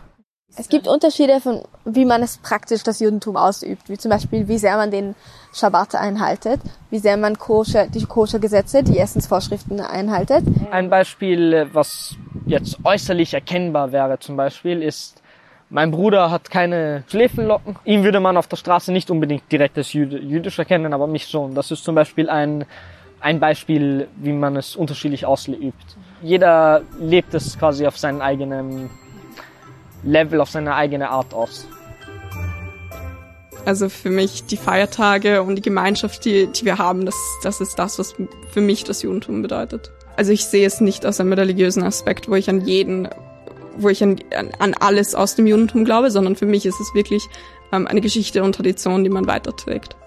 Es 0.60 0.70
gibt 0.70 0.88
Unterschiede 0.88 1.40
von, 1.40 1.62
wie 1.86 2.04
man 2.04 2.24
es 2.24 2.40
praktisch 2.40 2.82
das 2.82 3.00
Judentum 3.00 3.38
ausübt, 3.38 3.90
wie 3.90 3.98
zum 3.98 4.10
Beispiel, 4.10 4.48
wie 4.48 4.58
sehr 4.58 4.76
man 4.76 4.90
den 4.90 5.14
Schabbat 5.54 5.94
einhaltet, 5.94 6.60
wie 6.90 6.98
sehr 6.98 7.16
man 7.16 7.38
koscher, 7.38 7.86
die 7.86 8.04
Koscher-Gesetze, 8.04 8.82
die 8.82 8.98
Essensvorschriften 8.98 9.80
einhaltet. 9.80 10.44
Ein 10.72 10.90
Beispiel, 10.90 11.70
was 11.74 12.16
jetzt 12.48 12.80
äußerlich 12.84 13.36
erkennbar 13.36 13.92
wäre 13.92 14.18
zum 14.18 14.36
Beispiel, 14.36 14.82
ist, 14.82 15.22
mein 15.70 15.92
Bruder 15.92 16.32
hat 16.32 16.50
keine 16.50 17.04
Schläfellocken. 17.08 17.76
Ihn 17.86 18.04
würde 18.04 18.20
man 18.20 18.36
auf 18.36 18.48
der 18.48 18.58
Straße 18.58 18.92
nicht 18.92 19.12
unbedingt 19.12 19.52
direkt 19.52 19.78
als 19.78 19.94
Jüd 19.94 20.12
jüdisch 20.12 20.58
erkennen, 20.58 20.92
aber 20.92 21.06
mich 21.06 21.28
schon. 21.28 21.54
Das 21.54 21.70
ist 21.70 21.84
zum 21.84 21.94
Beispiel 21.94 22.32
ein, 22.32 22.66
ein 23.20 23.40
Beispiel, 23.40 24.08
wie 24.16 24.34
man 24.34 24.56
es 24.56 24.76
unterschiedlich 24.76 25.26
ausübt. 25.28 25.98
Jeder 26.24 26.82
lebt 27.00 27.36
es 27.36 27.60
quasi 27.60 27.86
auf 27.86 27.98
seinem 27.98 28.22
eigenen 28.22 28.90
Level, 30.08 30.42
auf 30.42 30.50
seine 30.50 30.74
eigene 30.74 31.10
Art 31.10 31.34
aus. 31.34 31.68
Also 33.66 33.90
für 33.90 34.10
mich 34.10 34.46
die 34.46 34.56
Feiertage 34.56 35.44
und 35.44 35.56
die 35.56 35.62
Gemeinschaft, 35.62 36.24
die, 36.24 36.48
die 36.48 36.64
wir 36.64 36.78
haben, 36.78 37.06
das, 37.06 37.16
das 37.44 37.60
ist 37.60 37.78
das, 37.78 38.00
was 38.00 38.16
für 38.52 38.62
mich 38.62 38.86
das 38.86 39.02
Judentum 39.02 39.42
bedeutet. 39.42 39.92
Also 40.16 40.32
ich 40.32 40.46
sehe 40.46 40.66
es 40.66 40.80
nicht 40.80 41.06
aus 41.06 41.20
einem 41.20 41.34
religiösen 41.34 41.84
Aspekt, 41.84 42.30
wo 42.30 42.36
ich 42.36 42.50
an 42.50 42.66
jeden, 42.66 43.10
wo 43.78 43.90
ich 43.90 44.02
an, 44.02 44.18
an 44.60 44.74
alles 44.80 45.16
aus 45.16 45.36
dem 45.36 45.48
Judentum 45.48 45.84
glaube, 45.84 46.12
sondern 46.12 46.38
für 46.38 46.46
mich 46.46 46.66
ist 46.66 46.80
es 46.80 46.96
wirklich 46.96 47.28
ähm, 47.74 47.88
eine 47.88 48.00
Geschichte 48.00 48.42
und 48.42 48.56
Tradition, 48.56 49.04
die 49.04 49.10
man 49.10 49.28
weiterträgt. 49.28 49.98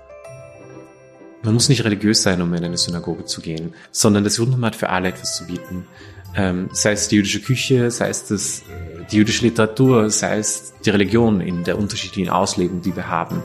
Man 1.43 1.55
muss 1.55 1.69
nicht 1.69 1.85
religiös 1.85 2.23
sein, 2.23 2.43
um 2.43 2.53
in 2.55 2.65
eine 2.65 2.77
Synagoge 2.77 3.25
zu 3.25 3.41
gehen, 3.41 3.75
sondern 3.93 4.25
das 4.25 4.37
Judentum 4.37 4.65
hat 4.65 4.77
für 4.77 4.91
alle 4.91 5.09
etwas 5.09 5.37
zu 5.37 5.47
bieten. 5.47 5.87
Ähm, 6.37 6.69
sei 6.73 6.93
es 6.93 7.09
die 7.09 7.17
jüdische 7.17 7.41
Küche, 7.41 7.91
sei 7.91 8.09
es 8.09 8.27
das, 8.27 8.63
die 9.11 9.17
jüdische 9.17 9.45
Literatur, 9.45 10.11
sei 10.11 10.39
es 10.39 10.73
die 10.85 10.91
Religion 10.91 11.41
in 11.41 11.65
der 11.65 11.79
unterschiedlichen 11.79 12.31
Auslegung, 12.31 12.83
die 12.83 12.95
wir 12.95 13.09
haben. 13.09 13.43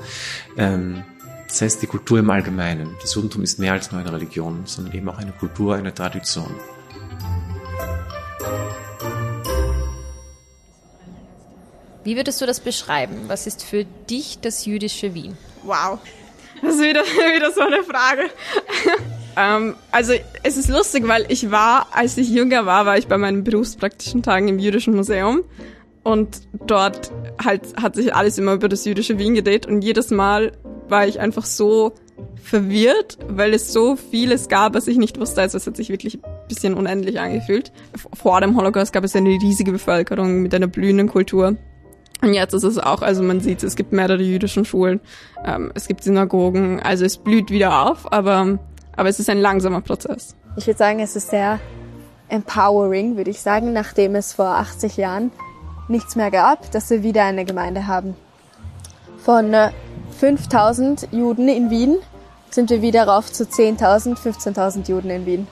Ähm, 0.57 1.03
sei 1.47 1.65
es 1.65 1.79
die 1.79 1.87
Kultur 1.87 2.19
im 2.19 2.29
Allgemeinen. 2.29 2.95
Das 3.01 3.15
Judentum 3.15 3.43
ist 3.43 3.59
mehr 3.59 3.73
als 3.73 3.91
nur 3.91 4.01
eine 4.01 4.11
Religion, 4.11 4.63
sondern 4.65 4.93
eben 4.93 5.09
auch 5.09 5.17
eine 5.17 5.31
Kultur, 5.31 5.75
eine 5.75 5.93
Tradition. 5.93 6.53
Wie 12.03 12.15
würdest 12.15 12.39
du 12.39 12.45
das 12.45 12.59
beschreiben? 12.59 13.23
Was 13.27 13.47
ist 13.47 13.63
für 13.63 13.83
dich 13.83 14.37
das 14.39 14.65
jüdische 14.65 15.15
Wien? 15.15 15.35
Wow, 15.63 15.97
das 16.61 16.75
ist 16.75 16.81
wieder, 16.81 17.01
wieder 17.35 17.51
so 17.51 17.61
eine 17.61 17.83
Frage. 17.83 18.29
Ähm, 19.37 19.75
also 19.91 20.13
es 20.43 20.57
ist 20.57 20.69
lustig, 20.69 21.07
weil 21.07 21.25
ich 21.29 21.51
war, 21.51 21.87
als 21.91 22.17
ich 22.17 22.29
jünger 22.29 22.65
war, 22.65 22.85
war 22.85 22.97
ich 22.97 23.07
bei 23.07 23.17
meinen 23.17 23.43
berufspraktischen 23.43 24.23
Tagen 24.23 24.47
im 24.47 24.59
Jüdischen 24.59 24.95
Museum 24.95 25.43
und 26.03 26.41
dort 26.67 27.11
halt 27.43 27.61
hat 27.81 27.95
sich 27.95 28.13
alles 28.13 28.37
immer 28.37 28.53
über 28.53 28.69
das 28.69 28.85
jüdische 28.85 29.17
Wien 29.17 29.33
gedreht 29.33 29.65
und 29.65 29.83
jedes 29.83 30.11
Mal 30.11 30.53
war 30.87 31.07
ich 31.07 31.19
einfach 31.19 31.45
so 31.45 31.93
verwirrt, 32.41 33.17
weil 33.27 33.53
es 33.53 33.73
so 33.73 33.95
vieles 33.95 34.47
gab, 34.47 34.75
was 34.75 34.87
ich 34.87 34.97
nicht 34.97 35.19
wusste. 35.19 35.41
Also 35.41 35.57
es 35.57 35.67
hat 35.67 35.75
sich 35.75 35.89
wirklich 35.89 36.23
ein 36.23 36.47
bisschen 36.47 36.75
unendlich 36.75 37.19
angefühlt. 37.19 37.71
Vor 38.13 38.39
dem 38.39 38.55
Holocaust 38.55 38.93
gab 38.93 39.03
es 39.03 39.15
eine 39.15 39.29
riesige 39.29 39.71
Bevölkerung 39.71 40.41
mit 40.43 40.53
einer 40.53 40.67
blühenden 40.67 41.07
Kultur. 41.07 41.57
Und 42.21 42.33
jetzt 42.33 42.53
ist 42.53 42.63
es 42.63 42.77
auch, 42.77 43.01
also 43.01 43.23
man 43.23 43.41
sieht, 43.41 43.61
es 43.63 43.75
gibt 43.75 43.91
mehrere 43.91 44.21
jüdischen 44.21 44.63
Schulen, 44.65 45.01
ähm, 45.43 45.71
es 45.75 45.87
gibt 45.87 46.03
Synagogen, 46.03 46.79
also 46.79 47.03
es 47.03 47.17
blüht 47.17 47.51
wieder 47.51 47.89
auf, 47.89 48.11
aber, 48.11 48.57
aber 48.95 49.09
es 49.09 49.19
ist 49.19 49.29
ein 49.29 49.39
langsamer 49.39 49.81
Prozess. 49.81 50.35
Ich 50.57 50.67
würde 50.67 50.77
sagen, 50.77 50.99
es 50.99 51.15
ist 51.15 51.29
sehr 51.29 51.59
empowering, 52.29 53.17
würde 53.17 53.31
ich 53.31 53.41
sagen, 53.41 53.73
nachdem 53.73 54.15
es 54.15 54.33
vor 54.33 54.47
80 54.47 54.97
Jahren 54.97 55.31
nichts 55.87 56.15
mehr 56.15 56.31
gab, 56.31 56.71
dass 56.71 56.89
wir 56.89 57.03
wieder 57.03 57.23
eine 57.23 57.45
Gemeinde 57.45 57.87
haben. 57.87 58.15
Von 59.23 59.53
äh, 59.53 59.71
5000 60.19 61.09
Juden 61.11 61.47
in 61.47 61.69
Wien 61.69 61.97
sind 62.49 62.69
wir 62.69 62.81
wieder 62.81 63.07
rauf 63.07 63.31
zu 63.31 63.43
10.000, 63.43 64.17
15.000 64.17 64.87
Juden 64.87 65.09
in 65.09 65.25
Wien. 65.25 65.47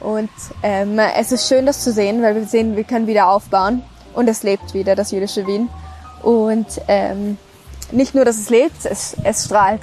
Und 0.00 0.30
ähm, 0.62 0.98
es 0.98 1.32
ist 1.32 1.48
schön, 1.48 1.64
das 1.64 1.82
zu 1.82 1.92
sehen, 1.92 2.22
weil 2.22 2.34
wir 2.34 2.44
sehen, 2.44 2.76
wir 2.76 2.84
können 2.84 3.06
wieder 3.06 3.28
aufbauen 3.28 3.82
und 4.12 4.28
es 4.28 4.42
lebt 4.42 4.74
wieder, 4.74 4.94
das 4.94 5.12
jüdische 5.12 5.46
Wien. 5.46 5.70
Und 6.22 6.66
ähm, 6.88 7.38
nicht 7.92 8.14
nur, 8.14 8.24
dass 8.24 8.38
es 8.38 8.50
lebt, 8.50 8.84
es, 8.84 9.16
es 9.22 9.44
strahlt. 9.44 9.82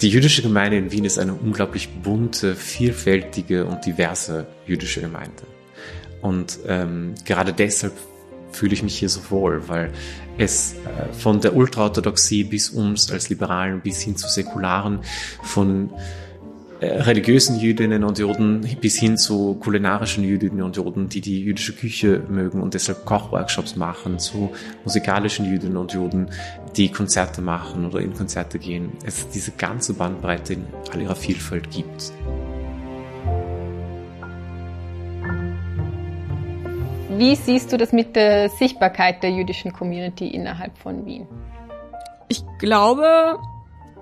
Die 0.00 0.10
jüdische 0.10 0.42
Gemeinde 0.42 0.76
in 0.76 0.92
Wien 0.92 1.04
ist 1.04 1.18
eine 1.18 1.34
unglaublich 1.34 1.88
bunte, 1.88 2.54
vielfältige 2.54 3.64
und 3.64 3.84
diverse 3.84 4.46
jüdische 4.64 5.00
Gemeinde. 5.00 5.42
Und 6.22 6.60
ähm, 6.68 7.14
gerade 7.24 7.52
deshalb 7.52 7.92
fühle 8.52 8.74
ich 8.74 8.84
mich 8.84 8.96
hier 8.96 9.08
so 9.08 9.20
wohl, 9.30 9.68
weil 9.68 9.92
es 10.36 10.74
äh, 10.74 11.12
von 11.12 11.40
der 11.40 11.56
Ultraorthodoxie 11.56 12.44
bis 12.44 12.70
uns 12.70 13.10
als 13.10 13.28
Liberalen 13.28 13.80
bis 13.80 14.00
hin 14.00 14.16
zu 14.16 14.28
Säkularen, 14.28 15.00
von 15.42 15.90
religiösen 16.80 17.58
Jüdinnen 17.58 18.04
und 18.04 18.18
Juden 18.18 18.60
bis 18.80 18.96
hin 18.96 19.16
zu 19.16 19.54
kulinarischen 19.54 20.22
Jüdinnen 20.24 20.62
und 20.62 20.76
Juden, 20.76 21.08
die 21.08 21.20
die 21.20 21.42
jüdische 21.42 21.72
Küche 21.72 22.22
mögen 22.28 22.62
und 22.62 22.74
deshalb 22.74 23.04
Kochworkshops 23.04 23.76
machen, 23.76 24.18
zu 24.18 24.52
musikalischen 24.84 25.46
Jüdinnen 25.46 25.76
und 25.76 25.92
Juden, 25.92 26.30
die 26.76 26.90
Konzerte 26.90 27.42
machen 27.42 27.86
oder 27.86 28.00
in 28.00 28.14
Konzerte 28.14 28.58
gehen. 28.58 28.92
Es 29.04 29.28
diese 29.28 29.52
ganze 29.52 29.94
Bandbreite 29.94 30.54
in 30.54 30.66
all 30.92 31.00
ihrer 31.00 31.16
Vielfalt 31.16 31.70
gibt. 31.70 32.12
Wie 37.16 37.34
siehst 37.34 37.72
du 37.72 37.76
das 37.76 37.92
mit 37.92 38.14
der 38.14 38.48
Sichtbarkeit 38.48 39.24
der 39.24 39.30
jüdischen 39.32 39.72
Community 39.72 40.28
innerhalb 40.28 40.78
von 40.78 41.04
Wien? 41.04 41.26
Ich 42.28 42.44
glaube, 42.60 43.38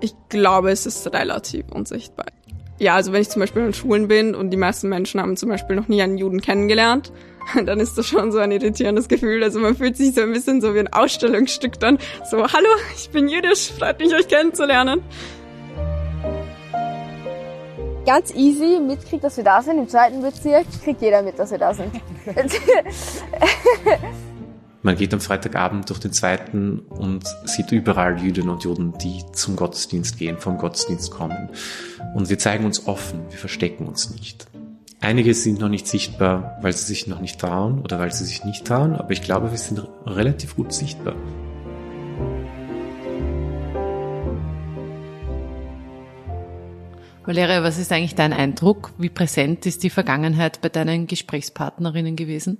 ich 0.01 0.13
glaube, 0.29 0.69
es 0.69 0.85
ist 0.85 1.11
relativ 1.11 1.65
unsichtbar. 1.71 2.27
Ja, 2.79 2.95
also 2.95 3.11
wenn 3.11 3.21
ich 3.21 3.29
zum 3.29 3.39
Beispiel 3.39 3.63
in 3.63 3.73
Schulen 3.73 4.07
bin 4.07 4.35
und 4.35 4.51
die 4.51 4.57
meisten 4.57 4.87
Menschen 4.87 5.19
haben 5.19 5.35
zum 5.35 5.49
Beispiel 5.49 5.75
noch 5.75 5.87
nie 5.87 6.01
einen 6.01 6.17
Juden 6.17 6.41
kennengelernt, 6.41 7.11
dann 7.65 7.79
ist 7.79 7.97
das 7.97 8.07
schon 8.07 8.31
so 8.31 8.37
ein 8.37 8.51
irritierendes 8.51 9.07
Gefühl. 9.07 9.43
Also 9.43 9.59
man 9.59 9.75
fühlt 9.75 9.97
sich 9.97 10.13
so 10.13 10.21
ein 10.21 10.31
bisschen 10.31 10.61
so 10.61 10.75
wie 10.75 10.79
ein 10.79 10.93
Ausstellungsstück 10.93 11.79
dann. 11.79 11.97
So, 12.29 12.37
hallo, 12.37 12.69
ich 12.95 13.09
bin 13.09 13.27
jüdisch, 13.27 13.71
freut 13.71 13.99
mich, 13.99 14.13
euch 14.13 14.27
kennenzulernen. 14.27 15.01
Ganz 18.05 18.33
easy 18.35 18.79
mitkriegt, 18.79 19.23
dass 19.23 19.35
wir 19.37 19.43
da 19.43 19.61
sind. 19.61 19.79
Im 19.79 19.89
zweiten 19.89 20.21
Bezirk 20.21 20.65
kriegt 20.83 21.01
jeder 21.01 21.23
mit, 21.23 21.37
dass 21.39 21.51
wir 21.51 21.57
da 21.57 21.73
sind. 21.73 21.91
Man 24.83 24.95
geht 24.95 25.13
am 25.13 25.19
Freitagabend 25.19 25.89
durch 25.89 25.99
den 25.99 26.13
zweiten 26.13 26.79
und 26.79 27.25
sieht 27.43 27.73
überall 27.73 28.21
Jüdinnen 28.21 28.49
und 28.49 28.63
Juden, 28.63 28.93
die 28.99 29.21
zum 29.33 29.57
Gottesdienst 29.57 30.17
gehen, 30.17 30.37
vom 30.37 30.57
Gottesdienst 30.57 31.11
kommen. 31.11 31.49
Und 32.13 32.29
wir 32.29 32.39
zeigen 32.39 32.65
uns 32.65 32.87
offen, 32.87 33.21
wir 33.29 33.37
verstecken 33.37 33.87
uns 33.87 34.09
nicht. 34.11 34.47
Einige 34.99 35.33
sind 35.33 35.59
noch 35.59 35.69
nicht 35.69 35.87
sichtbar, 35.87 36.57
weil 36.61 36.73
sie 36.73 36.85
sich 36.85 37.05
noch 37.05 37.21
nicht 37.21 37.39
trauen 37.39 37.81
oder 37.81 37.99
weil 37.99 38.11
sie 38.11 38.25
sich 38.25 38.43
nicht 38.43 38.65
trauen, 38.65 38.95
aber 38.95 39.11
ich 39.11 39.21
glaube, 39.21 39.51
wir 39.51 39.57
sind 39.57 39.87
relativ 40.05 40.55
gut 40.55 40.73
sichtbar. 40.73 41.15
Valeria, 47.27 47.61
was 47.61 47.77
ist 47.77 47.91
eigentlich 47.91 48.15
dein 48.15 48.33
Eindruck? 48.33 48.93
Wie 48.97 49.09
präsent 49.09 49.65
ist 49.65 49.83
die 49.83 49.89
Vergangenheit 49.89 50.61
bei 50.61 50.69
deinen 50.69 51.07
Gesprächspartnerinnen 51.07 52.15
gewesen? 52.15 52.57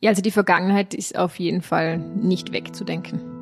Ja, 0.00 0.10
also 0.10 0.22
die 0.22 0.30
Vergangenheit 0.30 0.94
ist 0.94 1.16
auf 1.16 1.38
jeden 1.38 1.60
Fall 1.60 1.98
nicht 1.98 2.50
wegzudenken. 2.52 3.37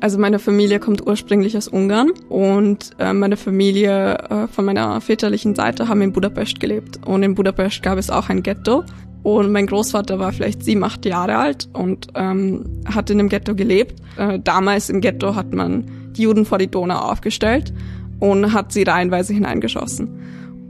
Also 0.00 0.18
meine 0.18 0.38
Familie 0.38 0.80
kommt 0.80 1.06
ursprünglich 1.06 1.56
aus 1.56 1.68
Ungarn 1.68 2.12
und 2.30 2.90
äh, 2.98 3.12
meine 3.12 3.36
Familie 3.36 4.16
äh, 4.16 4.48
von 4.48 4.64
meiner 4.64 5.00
väterlichen 5.02 5.54
Seite 5.54 5.88
haben 5.88 6.00
in 6.00 6.12
Budapest 6.12 6.58
gelebt. 6.58 7.00
Und 7.04 7.22
in 7.22 7.34
Budapest 7.34 7.82
gab 7.82 7.98
es 7.98 8.08
auch 8.08 8.30
ein 8.30 8.42
Ghetto. 8.42 8.84
Und 9.22 9.52
mein 9.52 9.66
Großvater 9.66 10.18
war 10.18 10.32
vielleicht 10.32 10.64
sieben, 10.64 10.82
acht 10.82 11.04
Jahre 11.04 11.36
alt 11.36 11.68
und 11.74 12.08
ähm, 12.14 12.64
hat 12.86 13.10
in 13.10 13.18
dem 13.18 13.28
Ghetto 13.28 13.54
gelebt. 13.54 14.00
Äh, 14.16 14.38
damals 14.42 14.88
im 14.88 15.02
Ghetto 15.02 15.34
hat 15.34 15.52
man 15.52 15.84
die 16.16 16.22
Juden 16.22 16.46
vor 16.46 16.56
die 16.56 16.70
Donau 16.70 16.98
aufgestellt 16.98 17.74
und 18.20 18.54
hat 18.54 18.72
sie 18.72 18.84
reihenweise 18.84 19.34
hineingeschossen. 19.34 20.08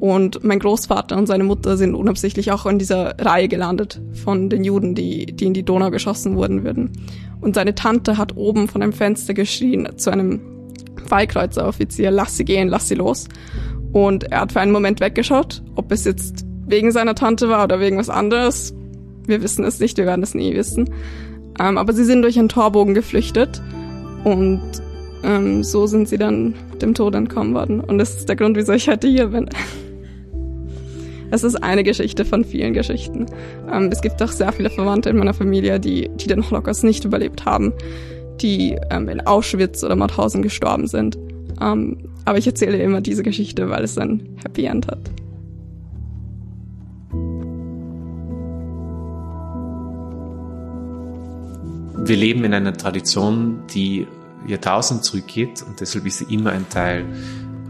Und 0.00 0.42
mein 0.42 0.58
Großvater 0.58 1.16
und 1.16 1.26
seine 1.26 1.44
Mutter 1.44 1.76
sind 1.76 1.94
unabsichtlich 1.94 2.50
auch 2.50 2.66
in 2.66 2.78
dieser 2.78 3.14
Reihe 3.20 3.48
gelandet 3.48 4.00
von 4.24 4.48
den 4.48 4.64
Juden, 4.64 4.94
die, 4.94 5.26
die 5.26 5.44
in 5.44 5.54
die 5.54 5.62
Donau 5.62 5.90
geschossen 5.90 6.36
wurden 6.36 6.64
würden. 6.64 6.90
Und 7.40 7.54
seine 7.54 7.74
Tante 7.74 8.18
hat 8.18 8.36
oben 8.36 8.68
von 8.68 8.82
einem 8.82 8.92
Fenster 8.92 9.34
geschrien 9.34 9.88
zu 9.96 10.10
einem 10.10 10.40
Fallkreuzeroffizier, 11.06 12.10
lass 12.10 12.36
sie 12.36 12.44
gehen, 12.44 12.68
lass 12.68 12.88
sie 12.88 12.94
los. 12.94 13.28
Und 13.92 14.24
er 14.24 14.42
hat 14.42 14.52
für 14.52 14.60
einen 14.60 14.72
Moment 14.72 15.00
weggeschaut, 15.00 15.62
ob 15.74 15.90
es 15.90 16.04
jetzt 16.04 16.44
wegen 16.66 16.92
seiner 16.92 17.14
Tante 17.14 17.48
war 17.48 17.64
oder 17.64 17.80
wegen 17.80 17.98
was 17.98 18.08
anderes. 18.08 18.74
Wir 19.26 19.42
wissen 19.42 19.64
es 19.64 19.80
nicht, 19.80 19.98
wir 19.98 20.06
werden 20.06 20.22
es 20.22 20.34
nie 20.34 20.54
wissen. 20.54 20.90
Ähm, 21.58 21.78
aber 21.78 21.92
sie 21.92 22.04
sind 22.04 22.22
durch 22.22 22.38
einen 22.38 22.48
Torbogen 22.48 22.94
geflüchtet 22.94 23.60
und 24.24 24.62
ähm, 25.22 25.62
so 25.64 25.86
sind 25.86 26.08
sie 26.08 26.18
dann 26.18 26.54
dem 26.80 26.94
Tod 26.94 27.14
entkommen 27.14 27.54
worden. 27.54 27.80
Und 27.80 27.98
das 27.98 28.16
ist 28.16 28.28
der 28.28 28.36
Grund, 28.36 28.56
wieso 28.56 28.72
ich 28.72 28.88
heute 28.88 29.08
hier 29.08 29.28
bin. 29.28 29.48
Es 31.32 31.44
ist 31.44 31.62
eine 31.62 31.84
Geschichte 31.84 32.24
von 32.24 32.44
vielen 32.44 32.74
Geschichten. 32.74 33.26
Ähm, 33.72 33.88
es 33.92 34.00
gibt 34.00 34.20
auch 34.22 34.32
sehr 34.32 34.52
viele 34.52 34.70
Verwandte 34.70 35.10
in 35.10 35.16
meiner 35.16 35.34
Familie, 35.34 35.78
die, 35.78 36.10
die 36.16 36.26
den 36.26 36.48
Holocaust 36.48 36.82
nicht 36.82 37.04
überlebt 37.04 37.44
haben, 37.44 37.72
die 38.40 38.76
ähm, 38.90 39.08
in 39.08 39.20
Auschwitz 39.26 39.84
oder 39.84 39.94
Mauthausen 39.94 40.42
gestorben 40.42 40.88
sind. 40.88 41.16
Ähm, 41.60 41.98
aber 42.24 42.38
ich 42.38 42.46
erzähle 42.46 42.78
immer 42.78 43.00
diese 43.00 43.22
Geschichte, 43.22 43.70
weil 43.70 43.84
es 43.84 43.96
ein 43.96 44.28
Happy 44.42 44.64
End 44.64 44.88
hat. 44.88 45.10
Wir 52.02 52.16
leben 52.16 52.44
in 52.44 52.54
einer 52.54 52.72
Tradition, 52.72 53.62
die 53.72 54.06
Jahrtausend 54.48 55.04
zurückgeht 55.04 55.62
und 55.62 55.80
deshalb 55.80 56.06
ist 56.06 56.18
sie 56.18 56.34
immer 56.34 56.50
ein 56.50 56.68
Teil 56.70 57.04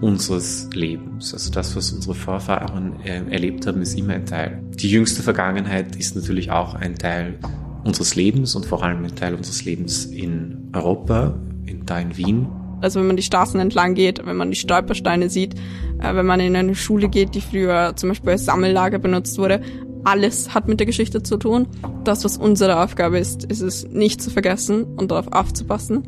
unseres 0.00 0.68
Lebens. 0.72 1.32
Also 1.32 1.50
das, 1.50 1.76
was 1.76 1.92
unsere 1.92 2.14
Vorfahren 2.14 3.00
äh, 3.04 3.22
erlebt 3.30 3.66
haben, 3.66 3.82
ist 3.82 3.98
immer 3.98 4.14
ein 4.14 4.26
Teil. 4.26 4.62
Die 4.74 4.90
jüngste 4.90 5.22
Vergangenheit 5.22 5.96
ist 5.96 6.16
natürlich 6.16 6.50
auch 6.50 6.74
ein 6.74 6.96
Teil 6.96 7.38
unseres 7.84 8.14
Lebens 8.14 8.54
und 8.54 8.66
vor 8.66 8.82
allem 8.82 9.04
ein 9.04 9.14
Teil 9.14 9.34
unseres 9.34 9.64
Lebens 9.64 10.06
in 10.06 10.70
Europa, 10.72 11.38
in, 11.66 11.84
da 11.86 11.98
in 11.98 12.16
Wien. 12.16 12.46
Also 12.80 13.00
wenn 13.00 13.08
man 13.08 13.16
die 13.16 13.22
Straßen 13.22 13.60
entlang 13.60 13.94
geht, 13.94 14.24
wenn 14.24 14.36
man 14.36 14.50
die 14.50 14.56
Stolpersteine 14.56 15.28
sieht, 15.28 15.54
äh, 16.00 16.14
wenn 16.14 16.26
man 16.26 16.40
in 16.40 16.56
eine 16.56 16.74
Schule 16.74 17.08
geht, 17.08 17.34
die 17.34 17.40
früher 17.40 17.92
zum 17.96 18.10
Beispiel 18.10 18.30
als 18.30 18.46
Sammellager 18.46 18.98
benutzt 18.98 19.38
wurde, 19.38 19.60
alles 20.04 20.54
hat 20.54 20.66
mit 20.66 20.80
der 20.80 20.86
Geschichte 20.86 21.22
zu 21.22 21.36
tun. 21.36 21.68
Das, 22.04 22.24
was 22.24 22.38
unsere 22.38 22.82
Aufgabe 22.82 23.18
ist, 23.18 23.44
ist 23.44 23.60
es 23.60 23.86
nicht 23.88 24.22
zu 24.22 24.30
vergessen 24.30 24.84
und 24.84 25.10
darauf 25.10 25.30
aufzupassen. 25.32 26.04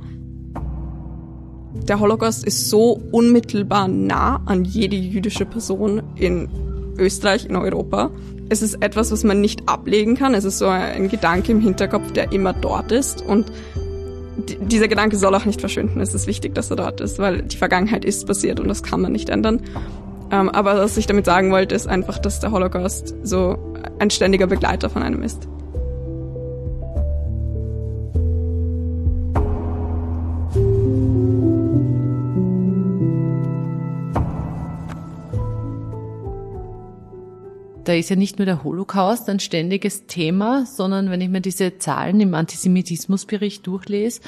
Der 1.88 1.98
Holocaust 1.98 2.44
ist 2.44 2.70
so 2.70 3.00
unmittelbar 3.10 3.88
nah 3.88 4.40
an 4.46 4.64
jede 4.64 4.96
jüdische 4.96 5.44
Person 5.44 6.02
in 6.16 6.48
Österreich, 6.96 7.46
in 7.46 7.56
Europa. 7.56 8.10
Es 8.48 8.62
ist 8.62 8.82
etwas, 8.82 9.10
was 9.10 9.24
man 9.24 9.40
nicht 9.40 9.68
ablegen 9.68 10.14
kann. 10.14 10.34
Es 10.34 10.44
ist 10.44 10.58
so 10.58 10.66
ein 10.66 11.08
Gedanke 11.08 11.52
im 11.52 11.60
Hinterkopf, 11.60 12.12
der 12.12 12.32
immer 12.32 12.52
dort 12.52 12.92
ist. 12.92 13.22
Und 13.22 13.50
dieser 14.60 14.88
Gedanke 14.88 15.16
soll 15.16 15.34
auch 15.34 15.44
nicht 15.44 15.60
verschwinden. 15.60 16.00
Es 16.00 16.14
ist 16.14 16.26
wichtig, 16.26 16.54
dass 16.54 16.70
er 16.70 16.76
dort 16.76 17.00
ist, 17.00 17.18
weil 17.18 17.42
die 17.42 17.56
Vergangenheit 17.56 18.04
ist 18.04 18.26
passiert 18.26 18.60
und 18.60 18.68
das 18.68 18.82
kann 18.82 19.00
man 19.00 19.12
nicht 19.12 19.28
ändern. 19.28 19.60
Ähm, 20.30 20.48
aber 20.48 20.76
was 20.76 20.96
ich 20.96 21.06
damit 21.06 21.26
sagen 21.26 21.50
wollte, 21.50 21.74
ist 21.74 21.86
einfach, 21.86 22.18
dass 22.18 22.40
der 22.40 22.52
Holocaust 22.52 23.14
so 23.22 23.58
ein 23.98 24.10
ständiger 24.10 24.46
Begleiter 24.46 24.88
von 24.88 25.02
einem 25.02 25.22
ist. 25.22 25.48
Da 37.84 37.94
ist 37.94 38.10
ja 38.10 38.16
nicht 38.16 38.38
nur 38.38 38.46
der 38.46 38.64
Holocaust 38.64 39.28
ein 39.28 39.40
ständiges 39.40 40.06
Thema, 40.06 40.66
sondern 40.66 41.10
wenn 41.10 41.20
ich 41.20 41.28
mir 41.28 41.40
diese 41.40 41.78
Zahlen 41.78 42.20
im 42.20 42.34
Antisemitismusbericht 42.34 43.66
durchlese, 43.66 44.20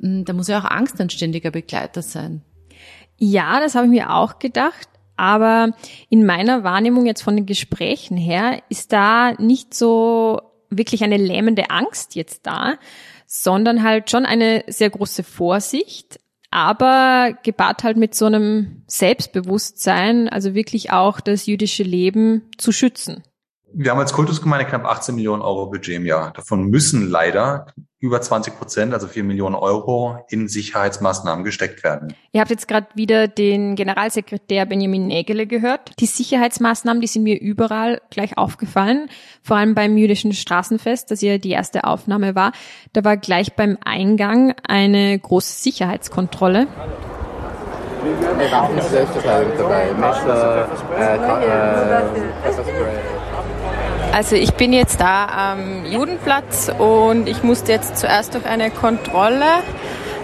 hm, 0.00 0.24
da 0.24 0.32
muss 0.32 0.48
ja 0.48 0.60
auch 0.60 0.70
Angst 0.70 1.00
ein 1.00 1.10
ständiger 1.10 1.50
Begleiter 1.50 2.02
sein. 2.02 2.42
Ja, 3.18 3.60
das 3.60 3.74
habe 3.74 3.86
ich 3.86 3.92
mir 3.92 4.14
auch 4.14 4.38
gedacht. 4.38 4.88
Aber 5.16 5.74
in 6.08 6.24
meiner 6.24 6.64
Wahrnehmung 6.64 7.04
jetzt 7.04 7.20
von 7.20 7.36
den 7.36 7.44
Gesprächen 7.44 8.16
her 8.16 8.62
ist 8.70 8.90
da 8.90 9.32
nicht 9.32 9.74
so 9.74 10.40
wirklich 10.70 11.04
eine 11.04 11.18
lähmende 11.18 11.68
Angst 11.68 12.14
jetzt 12.14 12.46
da, 12.46 12.78
sondern 13.26 13.82
halt 13.82 14.10
schon 14.10 14.24
eine 14.24 14.64
sehr 14.66 14.88
große 14.88 15.22
Vorsicht, 15.22 16.18
aber 16.50 17.36
gepaart 17.42 17.84
halt 17.84 17.96
mit 17.96 18.14
so 18.14 18.26
einem 18.26 18.82
Selbstbewusstsein, 18.86 20.28
also 20.28 20.54
wirklich 20.54 20.90
auch 20.90 21.20
das 21.20 21.46
jüdische 21.46 21.84
Leben 21.84 22.50
zu 22.58 22.72
schützen. 22.72 23.22
Wir 23.72 23.92
haben 23.92 23.98
als 23.98 24.12
Kultusgemeinde 24.12 24.66
knapp 24.66 24.84
18 24.84 25.14
Millionen 25.14 25.42
Euro 25.42 25.66
Budget 25.66 25.96
im 25.96 26.04
Jahr. 26.04 26.32
Davon 26.32 26.64
müssen 26.64 27.08
leider 27.08 27.66
über 28.00 28.20
20 28.20 28.58
Prozent, 28.58 28.94
also 28.94 29.06
4 29.06 29.22
Millionen 29.22 29.54
Euro, 29.54 30.24
in 30.28 30.48
Sicherheitsmaßnahmen 30.48 31.44
gesteckt 31.44 31.84
werden. 31.84 32.14
Ihr 32.32 32.40
habt 32.40 32.50
jetzt 32.50 32.66
gerade 32.66 32.88
wieder 32.94 33.28
den 33.28 33.76
Generalsekretär 33.76 34.66
Benjamin 34.66 35.06
Nägele 35.06 35.46
gehört. 35.46 35.92
Die 36.00 36.06
Sicherheitsmaßnahmen, 36.06 37.00
die 37.00 37.06
sind 37.06 37.22
mir 37.22 37.40
überall 37.40 38.00
gleich 38.10 38.38
aufgefallen. 38.38 39.08
Vor 39.42 39.56
allem 39.58 39.74
beim 39.74 39.96
jüdischen 39.96 40.32
Straßenfest, 40.32 41.10
das 41.10 41.20
ja 41.20 41.38
die 41.38 41.50
erste 41.50 41.84
Aufnahme 41.84 42.34
war. 42.34 42.52
Da 42.92 43.04
war 43.04 43.16
gleich 43.18 43.54
beim 43.54 43.78
Eingang 43.84 44.54
eine 44.66 45.18
große 45.18 45.62
Sicherheitskontrolle. 45.62 46.66
Also 54.12 54.34
ich 54.34 54.54
bin 54.54 54.72
jetzt 54.72 55.00
da 55.00 55.52
am 55.52 55.86
Judenplatz 55.86 56.70
und 56.78 57.28
ich 57.28 57.44
musste 57.44 57.70
jetzt 57.70 57.96
zuerst 57.96 58.34
durch 58.34 58.44
eine 58.44 58.70
Kontrolle. 58.70 59.44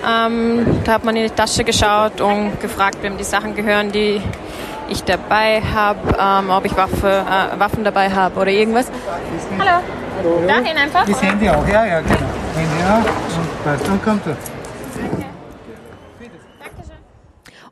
Ähm, 0.05 0.67
da 0.85 0.95
hat 0.95 1.05
man 1.05 1.15
in 1.15 1.25
die 1.25 1.31
Tasche 1.31 1.63
geschaut 1.63 2.21
und 2.21 2.61
gefragt, 2.61 2.99
wem 3.03 3.17
die 3.17 3.25
Sachen 3.25 3.55
gehören, 3.55 3.93
die 3.93 4.21
ich 4.89 5.05
dabei 5.05 5.63
habe, 5.63 6.17
ähm, 6.19 6.51
ob 6.51 6.65
ich 6.65 6.77
Waffe, 6.77 7.09
äh, 7.09 7.59
Waffen 7.61 7.85
dabei 7.85 8.11
habe 8.11 8.41
oder 8.41 8.51
irgendwas. 8.51 8.91
Hallo. 9.59 9.83
Hallo. 10.19 10.47
Dahin 10.47 10.77
einfach? 10.77 11.07
Das 11.07 11.23
Handy 11.23 11.49
auch, 11.49 11.67
ja, 11.69 11.87
ja, 11.87 12.01
genau. 12.01 12.17
Handy 12.57 12.81
ja, 12.81 12.97
und 12.97 13.89
dann 13.89 14.03
kommt 14.03 14.27
er. 14.27 14.37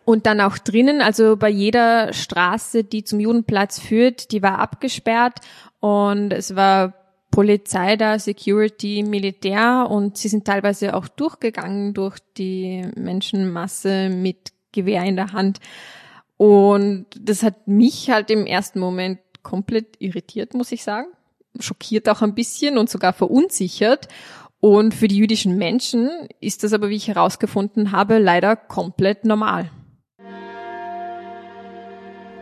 Und 0.07 0.27
dann 0.27 0.43
auch 0.43 0.59
drinnen, 0.59 1.01
also 1.01 1.37
bei 1.37 1.49
jeder 1.49 2.13
Straße, 2.13 2.85
die 2.85 3.05
zum 3.05 3.21
Judenplatz 3.21 3.81
führt, 3.81 4.33
die 4.33 4.43
war 4.43 4.59
abgesperrt 4.59 5.41
und 5.85 6.33
es 6.33 6.57
war 6.57 6.95
Polizei 7.31 7.97
da, 7.97 8.19
Security, 8.19 9.03
Militär 9.03 9.87
und 9.91 10.17
sie 10.17 10.29
sind 10.29 10.47
teilweise 10.47 10.95
auch 10.95 11.09
durchgegangen 11.09 11.93
durch 11.93 12.17
die 12.39 12.89
Menschenmasse 12.97 14.09
mit 14.09 14.55
Gewehr 14.73 15.05
in 15.05 15.17
der 15.17 15.33
Hand. 15.33 15.61
Und 16.39 17.05
das 17.21 17.43
hat 17.43 17.69
mich 17.69 18.09
halt 18.09 18.31
im 18.31 18.47
ersten 18.47 18.81
Moment 18.81 19.19
komplett 19.43 19.97
irritiert, 19.99 20.55
muss 20.55 20.73
ich 20.73 20.83
sagen. 20.83 21.09
Schockiert 21.61 22.09
auch 22.09 22.23
ein 22.23 22.35
bisschen 22.35 22.79
und 22.79 22.89
sogar 22.89 23.13
verunsichert. 23.13 24.09
Und 24.61 24.95
für 24.95 25.07
die 25.07 25.19
jüdischen 25.19 25.59
Menschen 25.59 26.09
ist 26.41 26.65
das 26.65 26.73
aber, 26.73 26.89
wie 26.89 26.97
ich 26.97 27.09
herausgefunden 27.09 27.93
habe, 27.93 28.17
leider 28.17 28.57
komplett 28.57 29.27
normal. 29.27 29.71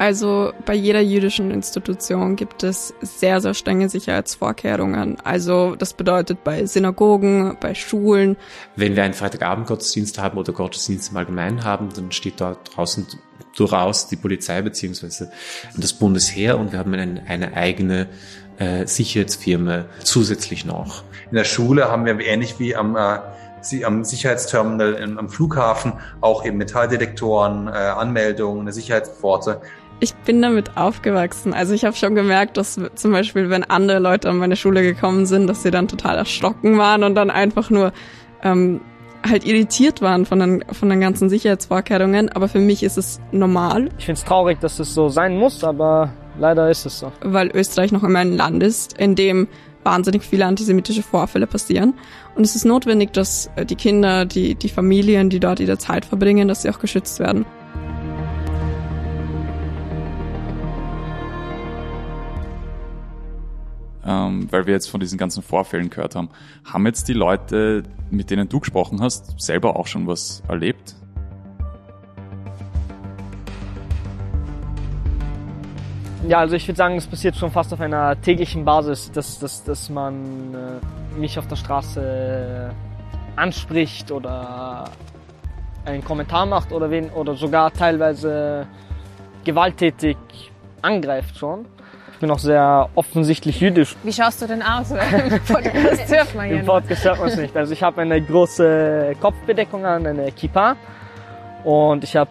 Also 0.03 0.53
bei 0.67 0.75
jeder 0.75 1.01
jüdischen 1.01 1.53
Institution 1.53 2.35
gibt 2.35 2.65
es 2.65 2.93
sehr, 3.03 3.41
sehr 3.41 3.55
strenge 3.55 3.89
Sicherheitsvorkehrungen. 3.89 5.21
Also 5.23 5.77
das 5.77 5.95
bedeutet 5.95 6.43
bei 6.43 6.67
Synagogen, 6.67 7.57
bei 7.61 7.75
Schulen. 7.75 8.37
Wenn 8.75 8.97
wir 8.97 9.05
einen 9.05 9.15
Freitagabendgottesdienst 9.15 10.19
haben 10.19 10.39
oder 10.39 10.53
Gottesdienst 10.53 11.13
im 11.13 11.19
Allgemeinen 11.19 11.63
haben, 11.63 11.91
dann 11.95 12.11
steht 12.11 12.41
dort 12.41 12.77
draußen 12.77 13.07
durchaus 13.55 14.09
die 14.09 14.17
Polizei 14.17 14.61
beziehungsweise 14.61 15.31
das 15.77 15.93
Bundesheer 15.93 16.59
und 16.59 16.73
wir 16.73 16.81
haben 16.81 16.93
eine, 16.95 17.23
eine 17.29 17.55
eigene 17.57 18.09
äh, 18.59 18.89
Sicherheitsfirma 18.89 19.85
zusätzlich 20.03 20.65
noch. 20.65 21.05
In 21.31 21.37
der 21.37 21.45
Schule 21.45 21.89
haben 21.89 22.07
wir 22.07 22.19
ähnlich 22.19 22.59
wie 22.59 22.75
am 22.75 22.97
äh 22.97 23.21
Sie 23.65 23.85
am 23.85 24.03
Sicherheitsterminal 24.03 25.17
am 25.17 25.29
Flughafen 25.29 25.93
auch 26.21 26.45
eben 26.45 26.57
Metalldetektoren, 26.57 27.69
äh, 27.69 27.71
Anmeldungen, 27.71 28.63
eine 28.63 28.73
Sicherheitspforte 28.73 29.61
ich 30.03 30.15
bin 30.15 30.43
damit 30.43 30.77
aufgewachsen. 30.77 31.55
Also 31.55 31.75
ich 31.75 31.85
habe 31.85 31.95
schon 31.95 32.17
gemerkt, 32.17 32.57
dass 32.57 32.81
zum 32.97 33.13
Beispiel, 33.13 33.51
wenn 33.51 33.63
andere 33.63 34.01
Leute 34.01 34.29
an 34.29 34.37
meine 34.37 34.57
Schule 34.57 34.83
gekommen 34.83 35.27
sind, 35.27 35.47
dass 35.47 35.63
sie 35.63 35.71
dann 35.71 35.87
total 35.87 36.17
erschrocken 36.17 36.77
waren 36.77 37.05
und 37.05 37.15
dann 37.15 37.31
einfach 37.31 37.71
nur 37.71 37.93
ähm, 38.43 38.81
halt 39.25 39.47
irritiert 39.47 40.03
waren 40.03 40.27
von 40.27 40.41
den, 40.41 40.65
von 40.73 40.89
den 40.89 41.01
ganzen 41.01 41.29
Sicherheitsvorkehrungen. 41.29 42.31
Aber 42.31 42.49
für 42.49 42.59
mich 42.59 42.83
ist 42.83 42.99
es 42.99 43.21
normal. 43.31 43.91
Ich 43.97 44.07
finde 44.07 44.19
es 44.19 44.25
traurig, 44.25 44.59
dass 44.59 44.81
es 44.81 44.93
so 44.93 45.09
sein 45.09 45.37
muss, 45.37 45.63
aber 45.63 46.13
leider 46.37 46.69
ist 46.69 46.85
es 46.85 46.99
so. 46.99 47.13
Weil 47.23 47.53
Österreich 47.55 47.93
noch 47.93 48.03
immer 48.03 48.19
ein 48.19 48.37
Land 48.37 48.61
ist, 48.61 48.99
in 48.99 49.15
dem 49.15 49.47
wahnsinnig 49.85 50.23
viele 50.23 50.47
antisemitische 50.47 51.05
Vorfälle 51.05 51.47
passieren. 51.47 51.95
Und 52.35 52.43
es 52.43 52.57
ist 52.57 52.65
notwendig, 52.65 53.13
dass 53.13 53.51
die 53.71 53.77
Kinder, 53.77 54.25
die, 54.25 54.57
die 54.57 54.69
Familien, 54.69 55.31
die 55.31 55.39
dort 55.39 55.61
ihre 55.61 55.79
Zeit 55.79 56.05
verbringen, 56.05 56.49
dass 56.49 56.63
sie 56.63 56.71
auch 56.71 56.81
geschützt 56.81 57.21
werden. 57.21 57.45
Ähm, 64.07 64.51
weil 64.51 64.67
wir 64.67 64.75
jetzt 64.75 64.89
von 64.89 65.01
diesen 65.01 65.19
ganzen 65.19 65.43
Vorfällen 65.43 65.91
gehört 65.91 66.15
haben. 66.15 66.31
Haben 66.65 66.87
jetzt 66.87 67.09
die 67.09 67.13
Leute, 67.13 67.83
mit 68.11 68.31
denen 68.31 68.49
du 68.49 68.61
gesprochen 68.61 69.01
hast, 69.01 69.41
selber 69.41 69.77
auch 69.77 69.87
schon 69.87 70.07
was 70.07 70.43
erlebt? 70.49 70.95
Ja, 76.29 76.39
also 76.39 76.55
ich 76.55 76.69
würde 76.69 76.77
sagen, 76.77 76.97
es 76.97 77.07
passiert 77.07 77.35
schon 77.35 77.51
fast 77.51 77.73
auf 77.73 77.81
einer 77.81 78.21
täglichen 78.21 78.65
Basis, 78.65 79.11
dass, 79.11 79.41
dass, 79.41 79.65
dass 79.65 79.91
man 79.91 80.55
äh, 80.55 81.19
mich 81.19 81.37
auf 81.37 81.49
der 81.49 81.57
Straße 81.57 82.71
anspricht 83.35 84.13
oder 84.13 84.85
einen 85.85 86.05
Kommentar 86.05 86.47
macht 86.47 86.73
oder, 86.73 86.91
wen, 86.91 87.11
oder 87.11 87.35
sogar 87.35 87.73
teilweise 87.73 88.67
gewalttätig 89.45 90.17
angreift 90.81 91.37
schon. 91.37 91.67
Ich 92.23 92.25
bin 92.25 92.31
auch 92.31 92.39
sehr 92.39 92.89
offensichtlich 92.95 93.61
jüdisch. 93.61 93.97
Wie 94.05 94.13
schaust 94.13 94.41
du 94.41 94.47
denn 94.47 94.63
aus? 94.63 94.91
Im 94.93 95.41
Podcast 95.41 96.09
hört 96.09 96.35
man 96.37 96.49
ja 96.49 96.61
Im 96.61 96.67
Podcast 96.67 97.05
hört 97.05 97.19
man 97.19 97.27
es 97.27 97.37
nicht. 97.37 97.57
Also 97.57 97.73
ich 97.73 97.83
habe 97.83 98.01
eine 98.01 98.23
große 98.23 99.17
Kopfbedeckung 99.21 99.85
an, 99.85 100.07
eine 100.07 100.31
Kippa 100.31 100.77
und 101.65 102.05
ich 102.05 102.15
habe 102.15 102.31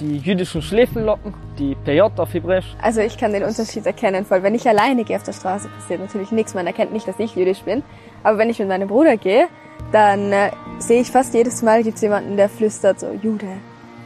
die 0.00 0.18
jüdischen 0.18 0.60
Schläfenlocken, 0.60 1.32
die 1.58 1.74
PJ 1.76 2.02
auf 2.02 2.34
Hebräisch. 2.34 2.76
Also 2.82 3.00
ich 3.00 3.16
kann 3.16 3.32
den 3.32 3.44
Unterschied 3.44 3.86
erkennen, 3.86 4.26
weil 4.28 4.42
wenn 4.42 4.54
ich 4.54 4.68
alleine 4.68 5.02
gehe 5.02 5.16
auf 5.16 5.22
der 5.22 5.32
Straße, 5.32 5.70
passiert 5.80 6.00
natürlich 6.00 6.30
nichts. 6.30 6.52
Man 6.52 6.66
erkennt 6.66 6.92
nicht, 6.92 7.08
dass 7.08 7.18
ich 7.18 7.34
jüdisch 7.34 7.62
bin. 7.62 7.82
Aber 8.22 8.36
wenn 8.36 8.50
ich 8.50 8.58
mit 8.58 8.68
meinem 8.68 8.88
Bruder 8.88 9.16
gehe, 9.16 9.46
dann 9.92 10.30
äh, 10.30 10.50
sehe 10.78 11.00
ich 11.00 11.10
fast 11.10 11.32
jedes 11.32 11.62
Mal 11.62 11.82
gibt's 11.82 12.02
jemanden, 12.02 12.36
der 12.36 12.50
flüstert 12.50 13.00
so 13.00 13.06
Jude 13.22 13.46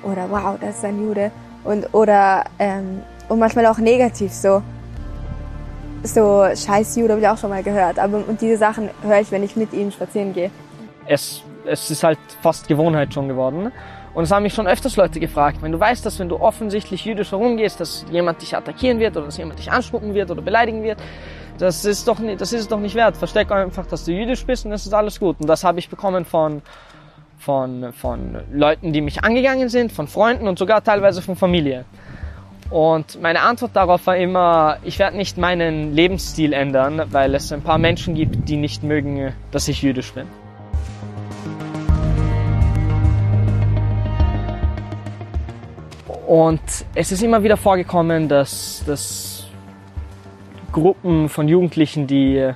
oder 0.05 0.31
wow, 0.31 0.57
das 0.61 0.77
ist 0.77 0.85
ein 0.85 1.03
Jude 1.03 1.33
und 1.65 1.93
oder 1.95 2.45
ähm, 2.61 3.03
und 3.29 3.41
manchmal 3.41 3.67
auch 3.67 3.79
negativ 3.79 4.33
so 4.33 4.63
so 6.15 6.45
Scheiß 6.55 6.97
Jude 6.97 7.13
habe 7.13 7.21
ich 7.21 7.29
auch 7.29 7.39
schon 7.39 7.51
mal 7.51 7.63
gehört. 7.63 7.99
Aber 7.99 8.23
und 8.27 8.41
diese 8.41 8.57
Sachen 8.57 8.91
höre 9.03 9.21
ich, 9.21 9.31
wenn 9.31 9.43
ich 9.43 9.57
mit 9.57 9.73
ihm 9.73 9.91
spazieren 9.91 10.33
gehe. 10.33 10.51
Es, 11.07 11.43
es 11.65 11.91
ist 11.91 12.03
halt 12.03 12.19
fast 12.43 12.69
Gewohnheit 12.69 13.15
schon 13.15 13.29
geworden. 13.29 13.73
Und 14.15 14.25
es 14.25 14.31
haben 14.31 14.45
mich 14.45 14.55
schon 14.55 14.67
öfters 14.67 14.97
Leute 14.97 15.21
gefragt, 15.21 15.59
wenn 15.61 15.73
du 15.73 15.79
weißt, 15.79 16.07
dass 16.07 16.19
wenn 16.19 16.31
du 16.31 16.41
offensichtlich 16.41 17.05
jüdisch 17.05 17.33
herumgehst, 17.33 17.81
dass 17.81 18.07
jemand 18.11 18.41
dich 18.41 18.57
attackieren 18.57 18.99
wird 18.99 19.15
oder 19.15 19.27
dass 19.27 19.37
jemand 19.37 19.59
dich 19.59 19.71
anspucken 19.71 20.15
wird 20.15 20.31
oder 20.31 20.41
beleidigen 20.41 20.83
wird, 20.83 20.99
das 21.59 21.85
ist 21.85 22.09
doch 22.09 22.19
nicht, 22.19 22.41
das 22.41 22.53
ist 22.53 22.61
es 22.63 22.69
doch 22.69 22.81
nicht 22.81 22.95
wert. 22.95 23.17
Versteck 23.17 23.51
einfach, 23.51 23.87
dass 23.87 24.07
du 24.07 24.13
jüdisch 24.13 24.47
bist 24.47 24.65
und 24.65 24.71
das 24.71 24.87
ist 24.87 24.95
alles 24.95 25.21
gut. 25.21 25.37
Und 25.41 25.47
das 25.47 25.65
habe 25.65 25.79
ich 25.79 25.91
bekommen 25.91 26.25
von 26.25 26.63
von 27.39 27.93
von 27.93 28.39
Leuten, 28.51 28.95
die 28.95 29.03
mich 29.03 29.23
angegangen 29.23 29.69
sind, 29.69 29.93
von 29.93 30.09
Freunden 30.09 30.49
und 30.49 30.59
sogar 30.59 30.83
teilweise 30.83 31.21
von 31.21 31.37
Familie. 31.37 31.85
Und 32.71 33.23
meine 33.23 33.43
Antwort 33.43 33.77
darauf 33.77 34.07
war 34.07 34.17
immer, 34.17 34.79
ich 34.83 34.99
werde 34.99 35.17
nicht 35.17 35.39
meinen 35.39 35.95
Lebensstil 35.95 36.53
ändern, 36.53 37.03
weil 37.11 37.35
es 37.35 37.53
ein 37.53 37.63
paar 37.63 37.79
Menschen 37.79 38.15
gibt, 38.15 38.49
die 38.49 38.57
nicht 38.57 38.83
mögen, 38.83 39.33
dass 39.53 39.69
ich 39.69 39.83
jüdisch 39.83 40.13
bin. 40.13 40.27
Und 46.27 46.61
es 46.97 47.13
ist 47.13 47.23
immer 47.23 47.45
wieder 47.45 47.57
vorgekommen, 47.57 48.29
dass, 48.29 48.83
dass 48.85 49.47
Gruppen 50.73 51.29
von 51.29 51.47
Jugendlichen, 51.47 52.09
die 52.09 52.51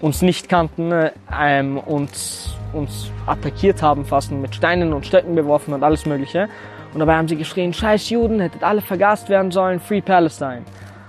uns 0.00 0.20
nicht 0.20 0.48
kannten, 0.48 0.92
ähm, 1.40 1.78
uns, 1.78 2.56
uns 2.72 3.12
attackiert 3.24 3.82
haben, 3.82 4.04
fast 4.04 4.32
mit 4.32 4.54
Steinen 4.54 4.92
und 4.92 5.06
Stöcken 5.06 5.36
beworfen 5.36 5.74
und 5.74 5.84
alles 5.84 6.06
Mögliche. 6.06 6.48
Und 6.92 7.00
dabei 7.00 7.16
haben 7.16 7.28
sie 7.28 7.36
geschrien, 7.36 7.72
scheiß 7.72 8.08
Juden, 8.10 8.40
hättet 8.40 8.62
alle 8.62 8.80
vergast 8.80 9.28
werden 9.28 9.50
sollen, 9.50 9.78
Free 9.78 10.00
Palestine. 10.00 10.62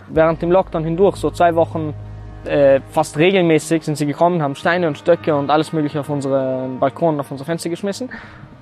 Während 0.10 0.42
dem 0.42 0.52
Lockdown 0.52 0.84
hindurch, 0.84 1.16
so 1.16 1.32
zwei 1.32 1.56
Wochen 1.56 1.94
äh, 2.46 2.82
fast 2.92 3.18
regelmäßig 3.18 3.84
sind 3.84 3.96
sie 3.96 4.06
gekommen, 4.06 4.42
haben 4.42 4.56
Steine 4.56 4.88
und 4.88 4.98
Stöcke 4.98 5.36
und 5.36 5.50
alles 5.50 5.72
Mögliche 5.72 6.00
auf 6.00 6.10
unseren 6.10 6.80
Balkon, 6.80 7.20
auf 7.20 7.32
unser 7.32 7.46
Fenster 7.46 7.70
geschmissen. 7.70 8.10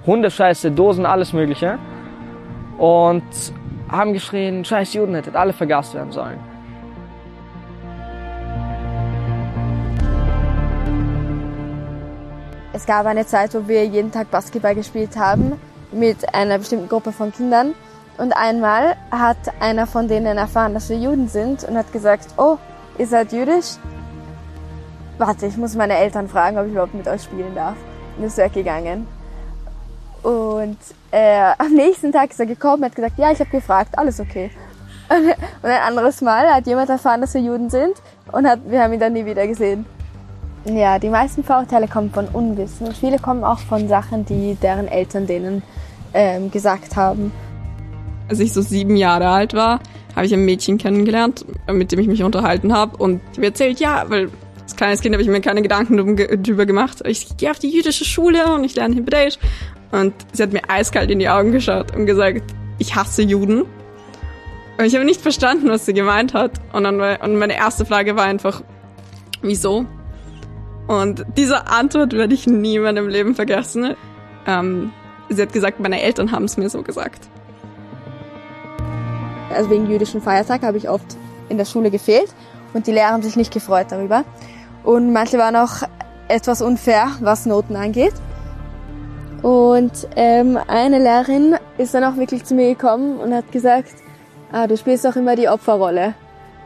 Hundescheiße, 0.06 0.72
Dosen, 0.72 1.06
alles 1.06 1.34
Mögliche. 1.34 1.80
Und 2.78 3.24
haben 3.90 4.14
geschrien, 4.14 4.64
scheiß 4.64 4.94
Juden, 4.94 5.16
hättet 5.16 5.36
alle 5.36 5.54
vergast 5.54 5.96
werden 5.96 6.12
sollen. 6.12 6.40
Es 12.74 12.86
gab 12.86 13.08
eine 13.08 13.26
Zeit, 13.26 13.56
wo 13.56 13.68
wir 13.68 13.86
jeden 13.86 14.12
Tag 14.12 14.30
Basketball 14.30 14.76
gespielt 14.76 15.18
haben 15.18 15.54
mit 15.92 16.34
einer 16.34 16.58
bestimmten 16.58 16.90
Gruppe 16.90 17.12
von 17.12 17.32
Kindern. 17.32 17.74
Und 18.18 18.34
einmal 18.34 18.96
hat 19.12 19.38
einer 19.60 19.86
von 19.86 20.08
denen 20.08 20.38
erfahren, 20.38 20.74
dass 20.74 20.90
wir 20.90 20.98
Juden 20.98 21.28
sind 21.28 21.64
und 21.64 21.78
hat 21.78 21.92
gesagt, 21.94 22.28
oh, 22.38 22.58
ihr 22.98 23.08
seid 23.08 23.32
jüdisch? 23.32 23.78
Warte, 25.18 25.46
ich 25.46 25.58
muss 25.58 25.76
meine 25.76 25.98
Eltern 25.98 26.28
fragen, 26.28 26.58
ob 26.58 26.66
ich 26.66 26.72
überhaupt 26.72 26.94
mit 26.94 27.08
euch 27.08 27.24
spielen 27.24 27.54
darf. 27.54 27.76
Und 28.18 28.24
ist 28.24 28.38
weggegangen. 28.38 29.08
Und 30.24 30.78
äh, 31.12 31.54
am 31.58 31.74
nächsten 31.74 32.12
Tag 32.12 32.32
ist 32.32 32.40
er 32.40 32.46
gekommen 32.46 32.84
und 32.84 32.86
hat 32.86 32.96
gesagt, 32.96 33.18
ja, 33.18 33.32
ich 33.32 33.40
habe 33.40 33.50
gefragt, 33.50 33.98
alles 33.98 34.20
okay. 34.20 34.52
Und, 35.10 35.36
ein 35.64 35.82
anderes 35.82 36.22
Mal 36.22 36.54
hat 36.54 36.68
jemand 36.68 36.90
erfahren, 36.90 37.22
dass 37.22 37.34
wir 37.34 37.40
Juden 37.40 37.70
sind 37.70 37.94
und 38.34 38.46
hat, 38.46 38.60
wir 38.66 38.84
haben 38.84 38.92
ihn 38.92 39.00
dann 39.00 39.14
nie 39.14 39.26
wieder 39.26 39.48
gesehen. 39.48 39.86
Ja, 40.74 41.00
die 41.00 41.10
meisten 41.10 41.44
Vorurteile 41.44 41.88
kommen 41.88 42.12
von 42.12 42.28
Unwissen 42.28 42.88
und 42.88 42.98
viele 42.98 43.20
kommen 43.20 43.44
auch 43.44 43.60
von 43.60 43.88
Sachen, 43.88 44.26
die 44.26 44.56
deren 44.62 44.88
Eltern 44.88 45.26
denen 45.26 45.64
ähm, 46.14 46.52
gesagt 46.52 46.96
haben. 46.96 47.32
Als 48.28 48.40
ich 48.40 48.52
so 48.52 48.62
sieben 48.62 48.98
Jahre 48.98 49.30
alt 49.30 49.54
war, 49.54 49.80
habe 50.16 50.26
ich 50.26 50.34
ein 50.34 50.44
Mädchen 50.44 50.78
kennengelernt, 50.78 51.46
mit 51.72 51.92
dem 51.92 52.00
ich 52.00 52.08
mich 52.08 52.24
unterhalten 52.24 52.74
habe 52.74 52.98
und 52.98 53.22
ich 53.32 53.38
habe 53.38 53.48
erzählt, 53.48 53.80
ja, 53.80 54.06
weil 54.10 54.30
als 54.62 54.76
kleines 54.76 55.00
Kind 55.00 55.16
habe 55.16 55.22
ich 55.22 55.30
mir 55.30 55.40
keine 55.40 55.62
Gedanken 55.62 56.18
darüber 56.18 56.66
gemacht. 56.66 57.02
Ich 57.06 57.38
gehe 57.38 57.50
auf 57.50 57.60
die 57.60 57.70
jüdische 57.70 58.04
Schule 58.04 58.54
und 58.54 58.66
ich 58.66 58.76
lerne 58.76 58.96
Hebräisch. 58.96 59.38
Und 59.92 60.14
sie 60.34 60.44
hat 60.44 60.52
mir 60.52 60.64
eiskalt 60.68 61.10
in 61.10 61.20
die 61.20 61.30
Augen 61.30 61.54
geschaut 61.54 61.96
und 61.96 62.06
gesagt, 62.06 62.42
ich 62.78 62.94
hasse 62.94 63.22
Juden. 63.22 63.62
Und 64.78 64.86
ich 64.86 64.94
habe 64.94 65.06
nicht 65.06 65.22
verstanden, 65.22 65.70
was 65.70 65.86
sie 65.86 65.94
gemeint 65.94 66.34
hat. 66.34 66.60
Und 66.74 66.84
dann 66.84 67.00
und 67.00 67.40
meine 67.40 67.56
erste 67.56 67.86
Frage 67.86 68.18
war 68.18 68.26
einfach, 68.26 68.62
wieso? 69.42 69.86
Und 70.88 71.26
diese 71.36 71.68
Antwort 71.68 72.14
werde 72.14 72.34
ich 72.34 72.48
nie 72.48 72.78
in 72.78 72.84
meinem 72.84 73.08
Leben 73.08 73.36
vergessen. 73.36 73.96
Ähm, 74.46 74.92
sie 75.30 75.42
hat 75.42 75.52
gesagt, 75.52 75.80
meine 75.80 76.02
Eltern 76.02 76.32
haben 76.32 76.46
es 76.46 76.58
mir 76.58 76.70
so 76.70 76.82
gesagt. 76.82 77.28
Also 79.54 79.70
wegen 79.70 79.90
jüdischen 79.90 80.22
Feiertag 80.22 80.64
habe 80.64 80.78
ich 80.78 80.90
oft 80.90 81.18
in 81.50 81.58
der 81.58 81.66
Schule 81.66 81.92
gefehlt 81.92 82.34
und 82.74 82.88
die 82.88 82.92
Lehrer 82.92 83.12
haben 83.12 83.24
sich 83.24 83.36
nicht 83.36 83.54
gefreut 83.54 83.88
darüber. 83.90 84.24
Und 84.84 85.12
manche 85.12 85.38
waren 85.38 85.56
auch 85.56 85.84
etwas 86.28 86.62
unfair, 86.62 87.12
was 87.22 87.46
Noten 87.46 87.76
angeht. 87.76 88.14
Und 89.42 90.08
ähm, 90.16 90.58
eine 90.68 91.00
Lehrerin 91.00 91.56
ist 91.78 91.94
dann 91.94 92.04
auch 92.04 92.18
wirklich 92.18 92.44
zu 92.44 92.56
mir 92.56 92.70
gekommen 92.70 93.18
und 93.20 93.34
hat 93.34 93.52
gesagt, 93.52 93.94
ah, 94.52 94.68
du 94.68 94.78
spielst 94.78 95.06
doch 95.06 95.16
immer 95.16 95.36
die 95.36 95.48
Opferrolle. 95.48 96.16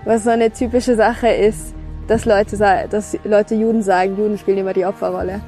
Was 0.05 0.23
so 0.23 0.29
eine 0.29 0.51
typische 0.51 0.95
Sache 0.95 1.27
ist, 1.27 1.73
dass 2.11 2.25
Leute, 2.25 2.57
dass 2.89 3.17
Leute 3.23 3.55
Juden 3.55 3.81
sagen, 3.81 4.17
Juden 4.17 4.37
spielen 4.37 4.57
immer 4.57 4.73
die 4.73 4.85
Opferrolle. 4.85 5.39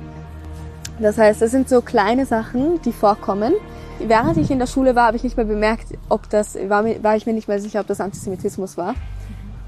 Das 0.97 1.17
heißt, 1.17 1.41
das 1.41 1.51
sind 1.51 1.67
so 1.67 1.81
kleine 1.81 2.25
Sachen, 2.25 2.81
die 2.83 2.93
vorkommen. 2.93 3.53
Während 3.99 4.37
ich 4.37 4.49
in 4.49 4.59
der 4.59 4.67
Schule 4.67 4.95
war, 4.95 5.07
habe 5.07 5.17
ich 5.17 5.23
nicht 5.23 5.35
mehr 5.35 5.45
bemerkt, 5.45 5.87
ob 6.07 6.29
das, 6.29 6.55
war, 6.69 6.85
war 7.03 7.17
ich 7.17 7.25
mir 7.25 7.33
nicht 7.33 7.49
mehr 7.49 7.59
sicher, 7.59 7.81
ob 7.81 7.87
das 7.87 7.99
Antisemitismus 7.99 8.77
war. 8.77 8.95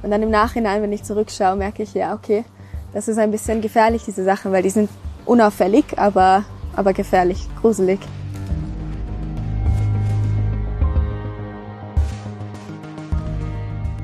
Und 0.03 0.11
dann 0.11 0.23
im 0.23 0.29
Nachhinein, 0.29 0.81
wenn 0.81 0.93
ich 0.93 1.03
zurückschaue, 1.03 1.57
merke 1.57 1.83
ich, 1.83 1.93
ja, 1.93 2.13
okay, 2.13 2.45
das 2.93 3.09
ist 3.09 3.17
ein 3.17 3.31
bisschen 3.31 3.59
gefährlich, 3.59 4.03
diese 4.05 4.23
Sachen, 4.23 4.53
weil 4.53 4.63
die 4.63 4.69
sind 4.69 4.89
unauffällig, 5.25 5.97
aber, 5.97 6.45
aber 6.77 6.93
gefährlich, 6.93 7.45
gruselig. 7.59 7.99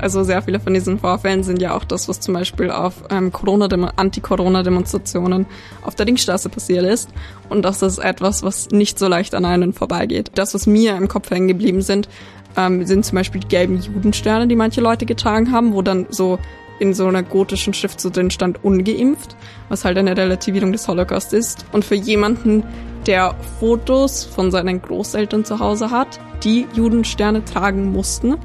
Also 0.01 0.23
sehr 0.23 0.41
viele 0.41 0.59
von 0.59 0.73
diesen 0.73 0.97
Vorfällen 0.97 1.43
sind 1.43 1.61
ja 1.61 1.75
auch 1.75 1.83
das, 1.83 2.09
was 2.09 2.19
zum 2.19 2.33
Beispiel 2.33 2.71
auf 2.71 3.03
ähm, 3.11 3.31
Corona 3.31 3.67
Anti-Corona-Demonstrationen 3.95 5.45
auf 5.83 5.93
der 5.93 6.07
Ringstraße 6.07 6.49
passiert 6.49 6.85
ist. 6.85 7.07
Und 7.49 7.61
das 7.61 7.83
ist 7.83 7.99
etwas, 7.99 8.41
was 8.41 8.71
nicht 8.71 8.97
so 8.97 9.07
leicht 9.07 9.35
an 9.35 9.45
einen 9.45 9.73
vorbeigeht. 9.73 10.31
Das, 10.33 10.55
was 10.55 10.65
mir 10.65 10.95
im 10.95 11.07
Kopf 11.07 11.29
hängen 11.29 11.47
geblieben 11.47 11.83
sind, 11.83 12.09
ähm, 12.57 12.83
sind 12.87 13.05
zum 13.05 13.15
Beispiel 13.15 13.41
die 13.41 13.47
gelben 13.47 13.79
Judensterne, 13.79 14.47
die 14.47 14.55
manche 14.55 14.81
Leute 14.81 15.05
getragen 15.05 15.51
haben, 15.51 15.75
wo 15.75 15.83
dann 15.83 16.07
so 16.09 16.39
in 16.79 16.95
so 16.95 17.05
einer 17.05 17.21
gotischen 17.21 17.75
Schrift 17.75 18.01
so 18.01 18.09
drin 18.09 18.31
stand 18.31 18.63
ungeimpft, 18.63 19.35
was 19.69 19.85
halt 19.85 19.99
eine 19.99 20.17
Relativierung 20.17 20.71
des 20.71 20.87
Holocaust 20.87 21.31
ist. 21.31 21.63
Und 21.73 21.85
für 21.85 21.93
jemanden, 21.93 22.63
der 23.05 23.35
Fotos 23.59 24.25
von 24.25 24.49
seinen 24.49 24.81
Großeltern 24.81 25.45
zu 25.45 25.59
Hause 25.59 25.91
hat, 25.91 26.19
die 26.43 26.65
Judensterne 26.73 27.45
tragen 27.45 27.91
mussten, 27.91 28.37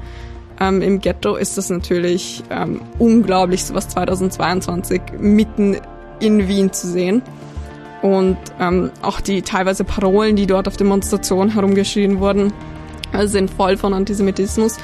ähm, 0.59 0.81
Im 0.81 0.99
Ghetto 0.99 1.35
ist 1.35 1.57
das 1.57 1.69
natürlich 1.69 2.43
ähm, 2.49 2.81
unglaublich, 2.99 3.63
sowas 3.63 3.87
2022 3.89 5.01
mitten 5.19 5.77
in 6.19 6.47
Wien 6.47 6.73
zu 6.73 6.87
sehen. 6.87 7.21
Und 8.01 8.37
ähm, 8.59 8.91
auch 9.01 9.21
die 9.21 9.41
teilweise 9.41 9.83
Parolen, 9.83 10.35
die 10.35 10.47
dort 10.47 10.67
auf 10.67 10.77
Demonstrationen 10.77 11.53
herumgeschrien 11.53 12.19
wurden, 12.19 12.53
äh, 13.11 13.27
sind 13.27 13.49
voll 13.49 13.77
von 13.77 13.93
Antisemitismus. 13.93 14.77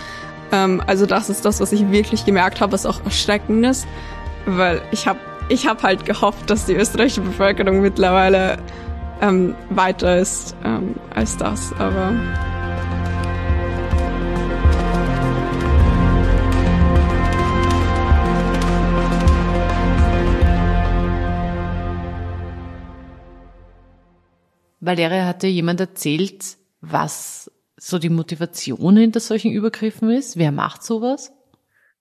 Ähm, 0.51 0.81
also 0.85 1.05
das 1.05 1.29
ist 1.29 1.45
das, 1.45 1.59
was 1.59 1.71
ich 1.71 1.89
wirklich 1.91 2.25
gemerkt 2.25 2.61
habe, 2.61 2.73
was 2.73 2.85
auch 2.85 3.03
erschreckend 3.03 3.65
ist. 3.65 3.87
weil 4.45 4.81
ich 4.91 5.07
habe 5.07 5.19
ich 5.49 5.67
hab 5.67 5.83
halt 5.83 6.05
gehofft, 6.05 6.49
dass 6.49 6.65
die 6.65 6.73
österreichische 6.73 7.21
Bevölkerung 7.21 7.81
mittlerweile 7.81 8.57
ähm, 9.21 9.55
weiter 9.69 10.17
ist 10.17 10.55
ähm, 10.63 10.95
als 11.13 11.37
das, 11.37 11.73
aber 11.79 12.13
Valeria 24.85 25.25
hatte 25.25 25.47
jemand 25.47 25.79
erzählt, 25.79 26.57
was 26.81 27.49
so 27.77 27.99
die 27.99 28.09
Motivation 28.09 28.97
hinter 28.97 29.19
solchen 29.19 29.51
Übergriffen 29.51 30.09
ist? 30.11 30.37
Wer 30.37 30.51
macht 30.51 30.83
sowas? 30.83 31.31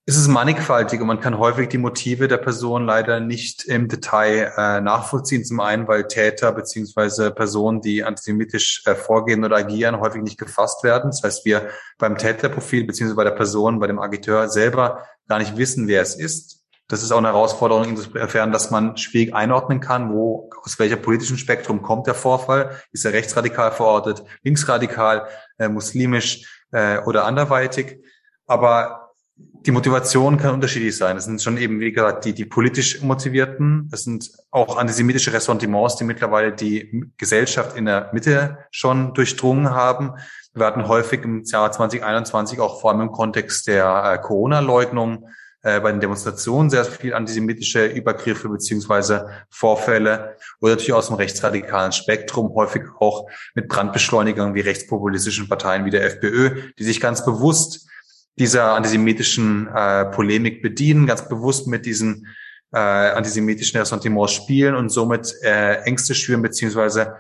Es 0.05 0.17
ist 0.17 0.27
mannigfaltig 0.27 1.01
und 1.01 1.07
man 1.07 1.21
kann 1.21 1.39
häufig 1.39 1.69
die 1.69 1.79
Motive 1.79 2.27
der 2.27 2.39
Person 2.39 2.85
leider 2.85 3.21
nicht 3.21 3.65
im 3.67 3.87
Detail 3.87 4.53
äh, 4.57 4.81
nachvollziehen. 4.81 5.45
Zum 5.45 5.61
einen, 5.61 5.87
weil 5.87 6.09
Täter 6.09 6.51
beziehungsweise 6.51 7.31
Personen, 7.31 7.81
die 7.81 8.03
antisemitisch 8.03 8.83
äh, 8.87 8.97
vorgehen 8.97 9.45
oder 9.45 9.59
agieren, 9.59 10.01
häufig 10.01 10.23
nicht 10.23 10.39
gefasst 10.39 10.83
werden. 10.83 11.13
Das 11.13 11.23
heißt, 11.23 11.45
wir 11.45 11.69
beim 11.99 12.19
Täterprofil 12.19 12.85
beziehungsweise 12.85 13.17
bei 13.17 13.25
der 13.25 13.31
Person, 13.31 13.79
bei 13.79 13.87
dem 13.87 14.01
Agiteur 14.01 14.49
selber 14.49 15.07
gar 15.29 15.39
nicht 15.39 15.57
wissen, 15.57 15.87
wer 15.87 16.03
es 16.03 16.17
ist. 16.17 16.62
Das 16.93 17.03
ist 17.03 17.11
auch 17.11 17.17
eine 17.17 17.29
Herausforderung 17.29 17.85
insofern, 17.89 18.53
dass 18.53 18.71
man 18.71 18.99
schwierig 18.99 19.35
einordnen 19.35 19.81
kann, 19.81 20.13
wo, 20.13 20.51
aus 20.63 20.79
welcher 20.79 20.97
politischen 20.97 21.39
Spektrum 21.39 21.81
kommt 21.81 22.07
der 22.07 22.13
Vorfall. 22.13 22.77
Ist 22.93 23.07
er 23.07 23.15
rechtsradikal 23.15 23.73
verortet, 23.73 24.23
linksradikal, 24.43 25.27
äh, 25.57 25.71
muslimisch 25.71 26.67
äh, 26.71 26.99
oder 26.99 27.25
anderweitig. 27.25 28.05
Aber 28.47 29.15
die 29.37 29.71
Motivation 29.71 30.37
kann 30.37 30.53
unterschiedlich 30.53 30.95
sein. 30.95 31.17
Es 31.17 31.25
sind 31.25 31.41
schon 31.41 31.57
eben, 31.57 31.81
wie 31.81 31.93
gesagt, 31.93 32.27
die, 32.27 32.35
die 32.35 32.45
politisch 32.45 33.01
motivierten. 33.01 33.89
Es 33.91 34.05
sind 34.05 34.31
auch 34.51 34.77
antisemitische 34.77 35.33
Ressentiments, 35.33 35.97
die 35.97 36.05
mittlerweile 36.05 36.53
die 36.53 37.11
Gesellschaft 37.17 37.75
in 37.75 37.87
der 37.87 38.11
Mitte 38.13 38.59
schon 38.71 39.15
durchdrungen 39.15 39.71
haben. 39.71 40.13
Wir 40.53 40.67
hatten 40.67 40.87
häufig 40.87 41.23
im 41.23 41.43
Jahr 41.45 41.73
2021 41.73 42.61
auch 42.61 42.83
vor 42.83 42.91
allem 42.91 43.01
im 43.01 43.13
Kontext 43.13 43.67
der 43.67 44.13
äh, 44.13 44.19
Corona-Leugnung 44.19 45.27
äh, 45.63 45.81
bei 45.81 45.93
den 45.93 46.01
Demonstrationen 46.01 46.71
sehr 46.71 46.85
viel 46.85 47.15
antisemitische 47.15 47.87
Übergriffe 47.87 48.49
beziehungsweise 48.49 49.29
Vorfälle 49.49 50.37
oder 50.61 50.73
natürlich 50.73 50.93
aus 50.93 51.07
dem 51.07 51.15
rechtsradikalen 51.17 51.93
Spektrum, 51.93 52.53
häufig 52.55 52.83
auch 52.99 53.29
mit 53.55 53.69
Brandbeschleunigern 53.69 54.55
wie 54.55 54.61
rechtspopulistischen 54.61 55.49
Parteien 55.49 55.85
wie 55.85 55.91
der 55.91 56.05
FPÖ, 56.05 56.73
die 56.79 56.85
sich 56.85 57.01
ganz 57.01 57.25
bewusst 57.25 57.89
dieser 58.39 58.75
antisemitischen 58.75 59.69
äh, 59.69 60.07
Polemik 60.07 60.63
bedienen, 60.63 61.07
ganz 61.07 61.29
bewusst 61.29 61.69
mit 61.69 61.87
diesen 61.87 62.27
äh, 62.73 62.79
antisemitischen 62.79 63.79
Ressentiments 63.79 64.33
spielen 64.33 64.75
und 64.75 64.89
somit 64.89 65.33
äh, 65.43 65.83
Ängste 65.83 66.15
schüren 66.15 66.41
beziehungsweise 66.43 67.15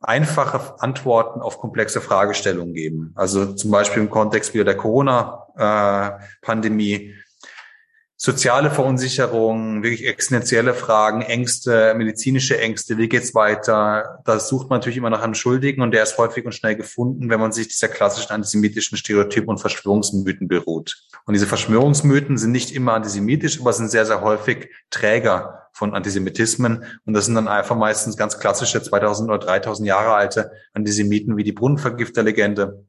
einfache 0.00 0.82
Antworten 0.82 1.40
auf 1.40 1.58
komplexe 1.58 2.00
Fragestellungen 2.00 2.74
geben. 2.74 3.12
Also 3.14 3.54
zum 3.54 3.70
Beispiel 3.70 4.02
im 4.02 4.10
Kontext 4.10 4.52
wieder 4.52 4.64
der 4.64 4.76
Corona-Pandemie 4.76 7.14
soziale 8.24 8.70
Verunsicherung, 8.70 9.82
wirklich 9.82 10.06
existenzielle 10.06 10.72
Fragen, 10.72 11.20
Ängste, 11.20 11.92
medizinische 11.94 12.58
Ängste, 12.58 12.96
wie 12.96 13.06
geht's 13.06 13.34
weiter? 13.34 14.22
Da 14.24 14.40
sucht 14.40 14.70
man 14.70 14.78
natürlich 14.78 14.96
immer 14.96 15.10
nach 15.10 15.20
einem 15.20 15.34
Schuldigen 15.34 15.82
und 15.82 15.90
der 15.90 16.04
ist 16.04 16.16
häufig 16.16 16.46
und 16.46 16.54
schnell 16.54 16.74
gefunden, 16.74 17.28
wenn 17.28 17.38
man 17.38 17.52
sich 17.52 17.68
dieser 17.68 17.88
klassischen 17.88 18.32
antisemitischen 18.32 18.96
Stereotypen 18.96 19.50
und 19.50 19.58
Verschwörungsmythen 19.58 20.48
beruht. 20.48 21.04
Und 21.26 21.34
diese 21.34 21.46
Verschwörungsmythen 21.46 22.38
sind 22.38 22.52
nicht 22.52 22.74
immer 22.74 22.94
antisemitisch, 22.94 23.60
aber 23.60 23.74
sind 23.74 23.90
sehr, 23.90 24.06
sehr 24.06 24.22
häufig 24.22 24.70
Träger 24.88 25.68
von 25.72 25.94
Antisemitismen. 25.94 26.82
Und 27.04 27.12
das 27.12 27.26
sind 27.26 27.34
dann 27.34 27.46
einfach 27.46 27.76
meistens 27.76 28.16
ganz 28.16 28.38
klassische 28.38 28.82
2000 28.82 29.28
oder 29.28 29.38
3000 29.38 29.86
Jahre 29.86 30.14
alte 30.14 30.50
Antisemiten 30.72 31.36
wie 31.36 31.44
die 31.44 31.52
Brunnenvergifterlegende 31.52 32.86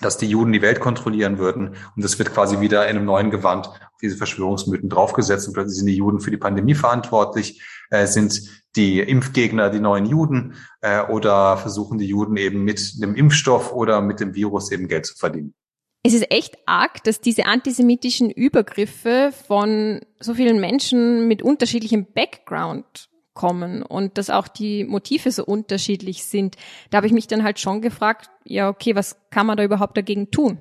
dass 0.00 0.18
die 0.18 0.26
Juden 0.26 0.52
die 0.52 0.62
Welt 0.62 0.80
kontrollieren 0.80 1.38
würden. 1.38 1.76
Und 1.96 2.04
das 2.04 2.18
wird 2.18 2.32
quasi 2.32 2.60
wieder 2.60 2.88
in 2.88 2.96
einem 2.96 3.06
neuen 3.06 3.30
Gewand 3.30 3.68
auf 3.68 3.98
diese 4.02 4.16
Verschwörungsmythen 4.16 4.88
draufgesetzt. 4.88 5.46
Und 5.46 5.54
plötzlich 5.54 5.78
sind 5.78 5.86
die 5.86 5.96
Juden 5.96 6.20
für 6.20 6.30
die 6.30 6.36
Pandemie 6.36 6.74
verantwortlich, 6.74 7.62
äh, 7.90 8.06
sind 8.06 8.42
die 8.76 9.00
Impfgegner 9.00 9.70
die 9.70 9.80
neuen 9.80 10.06
Juden 10.06 10.54
äh, 10.80 11.02
oder 11.02 11.56
versuchen 11.56 11.98
die 11.98 12.06
Juden 12.06 12.36
eben 12.36 12.62
mit 12.62 13.02
dem 13.02 13.14
Impfstoff 13.14 13.72
oder 13.72 14.00
mit 14.00 14.20
dem 14.20 14.34
Virus 14.34 14.70
eben 14.70 14.88
Geld 14.88 15.06
zu 15.06 15.16
verdienen. 15.16 15.54
Es 16.02 16.14
ist 16.14 16.30
echt 16.30 16.56
arg, 16.64 17.04
dass 17.04 17.20
diese 17.20 17.44
antisemitischen 17.44 18.30
Übergriffe 18.30 19.32
von 19.46 20.00
so 20.18 20.32
vielen 20.32 20.58
Menschen 20.58 21.28
mit 21.28 21.42
unterschiedlichem 21.42 22.06
Background 22.14 23.09
kommen 23.34 23.82
und 23.82 24.18
dass 24.18 24.30
auch 24.30 24.48
die 24.48 24.84
Motive 24.84 25.30
so 25.30 25.44
unterschiedlich 25.44 26.24
sind. 26.24 26.56
Da 26.90 26.96
habe 26.98 27.06
ich 27.06 27.12
mich 27.12 27.26
dann 27.26 27.44
halt 27.44 27.58
schon 27.58 27.80
gefragt, 27.80 28.30
ja, 28.44 28.68
okay, 28.68 28.94
was 28.94 29.16
kann 29.30 29.46
man 29.46 29.56
da 29.56 29.64
überhaupt 29.64 29.96
dagegen 29.96 30.30
tun? 30.30 30.58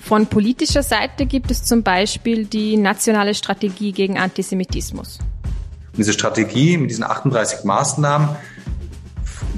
Von 0.00 0.26
politischer 0.26 0.82
Seite 0.82 1.24
gibt 1.24 1.52
es 1.52 1.62
zum 1.62 1.84
Beispiel 1.84 2.44
die 2.44 2.76
nationale 2.76 3.32
Strategie 3.32 3.92
gegen 3.92 4.18
Antisemitismus. 4.18 5.20
Diese 5.96 6.12
Strategie 6.12 6.76
mit 6.78 6.90
diesen 6.90 7.04
38 7.04 7.64
Maßnahmen 7.64 8.30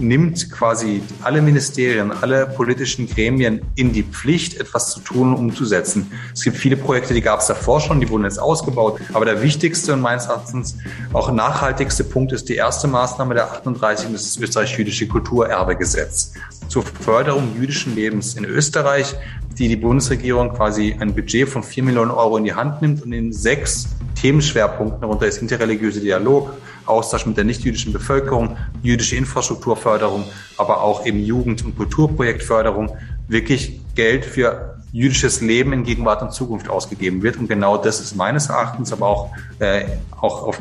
nimmt 0.02 0.50
quasi 0.50 1.02
alle 1.22 1.40
Ministerien, 1.40 2.10
alle 2.10 2.46
politischen 2.46 3.06
Gremien 3.06 3.62
in 3.76 3.92
die 3.92 4.02
Pflicht, 4.02 4.60
etwas 4.60 4.90
zu 4.90 5.00
tun, 5.00 5.34
um 5.34 5.52
umzusetzen. 5.52 6.10
Es 6.34 6.42
gibt 6.42 6.56
viele 6.56 6.76
Projekte, 6.76 7.14
die 7.14 7.20
gab 7.20 7.40
es 7.40 7.46
davor 7.46 7.80
schon, 7.80 8.00
die 8.00 8.08
wurden 8.08 8.24
jetzt 8.24 8.40
ausgebaut. 8.40 9.00
Aber 9.12 9.24
der 9.24 9.42
wichtigste 9.42 9.92
und 9.92 10.00
meines 10.00 10.26
Erachtens 10.26 10.76
auch 11.12 11.30
nachhaltigste 11.30 12.04
Punkt 12.04 12.32
ist 12.32 12.48
die 12.48 12.56
erste 12.56 12.88
Maßnahme 12.88 13.34
der 13.34 13.52
38, 13.52 14.10
das 14.12 14.22
ist 14.22 14.36
das 14.36 14.42
österreich-jüdische 14.42 15.06
Kulturerbegesetz 15.06 16.32
zur 16.68 16.82
Förderung 16.82 17.54
jüdischen 17.60 17.94
Lebens 17.94 18.34
in 18.34 18.44
Österreich, 18.44 19.14
die 19.58 19.68
die 19.68 19.76
Bundesregierung 19.76 20.50
quasi 20.54 20.96
ein 20.98 21.14
Budget 21.14 21.48
von 21.48 21.62
vier 21.62 21.82
Millionen 21.82 22.10
Euro 22.10 22.36
in 22.36 22.44
die 22.44 22.54
Hand 22.54 22.82
nimmt 22.82 23.02
und 23.02 23.12
in 23.12 23.32
sechs 23.32 23.88
Themenschwerpunkten, 24.14 25.00
darunter 25.00 25.26
ist 25.26 25.38
interreligiöse 25.42 26.00
Dialog, 26.00 26.50
Austausch 26.86 27.26
mit 27.26 27.36
der 27.36 27.44
nichtjüdischen 27.44 27.92
Bevölkerung, 27.92 28.56
jüdische 28.82 29.16
Infrastrukturförderung, 29.16 30.24
aber 30.56 30.82
auch 30.82 31.06
eben 31.06 31.20
Jugend- 31.20 31.64
und 31.64 31.76
Kulturprojektförderung 31.76 32.96
wirklich 33.28 33.80
Geld 33.94 34.24
für 34.24 34.78
jüdisches 34.92 35.40
Leben 35.40 35.72
in 35.72 35.84
Gegenwart 35.84 36.22
und 36.22 36.32
Zukunft 36.32 36.68
ausgegeben 36.68 37.22
wird. 37.22 37.36
Und 37.36 37.48
genau 37.48 37.76
das 37.76 38.00
ist 38.00 38.14
meines 38.14 38.48
Erachtens, 38.48 38.92
aber 38.92 39.06
auch, 39.06 39.30
äh, 39.58 39.86
auch 40.20 40.42
auf, 40.44 40.60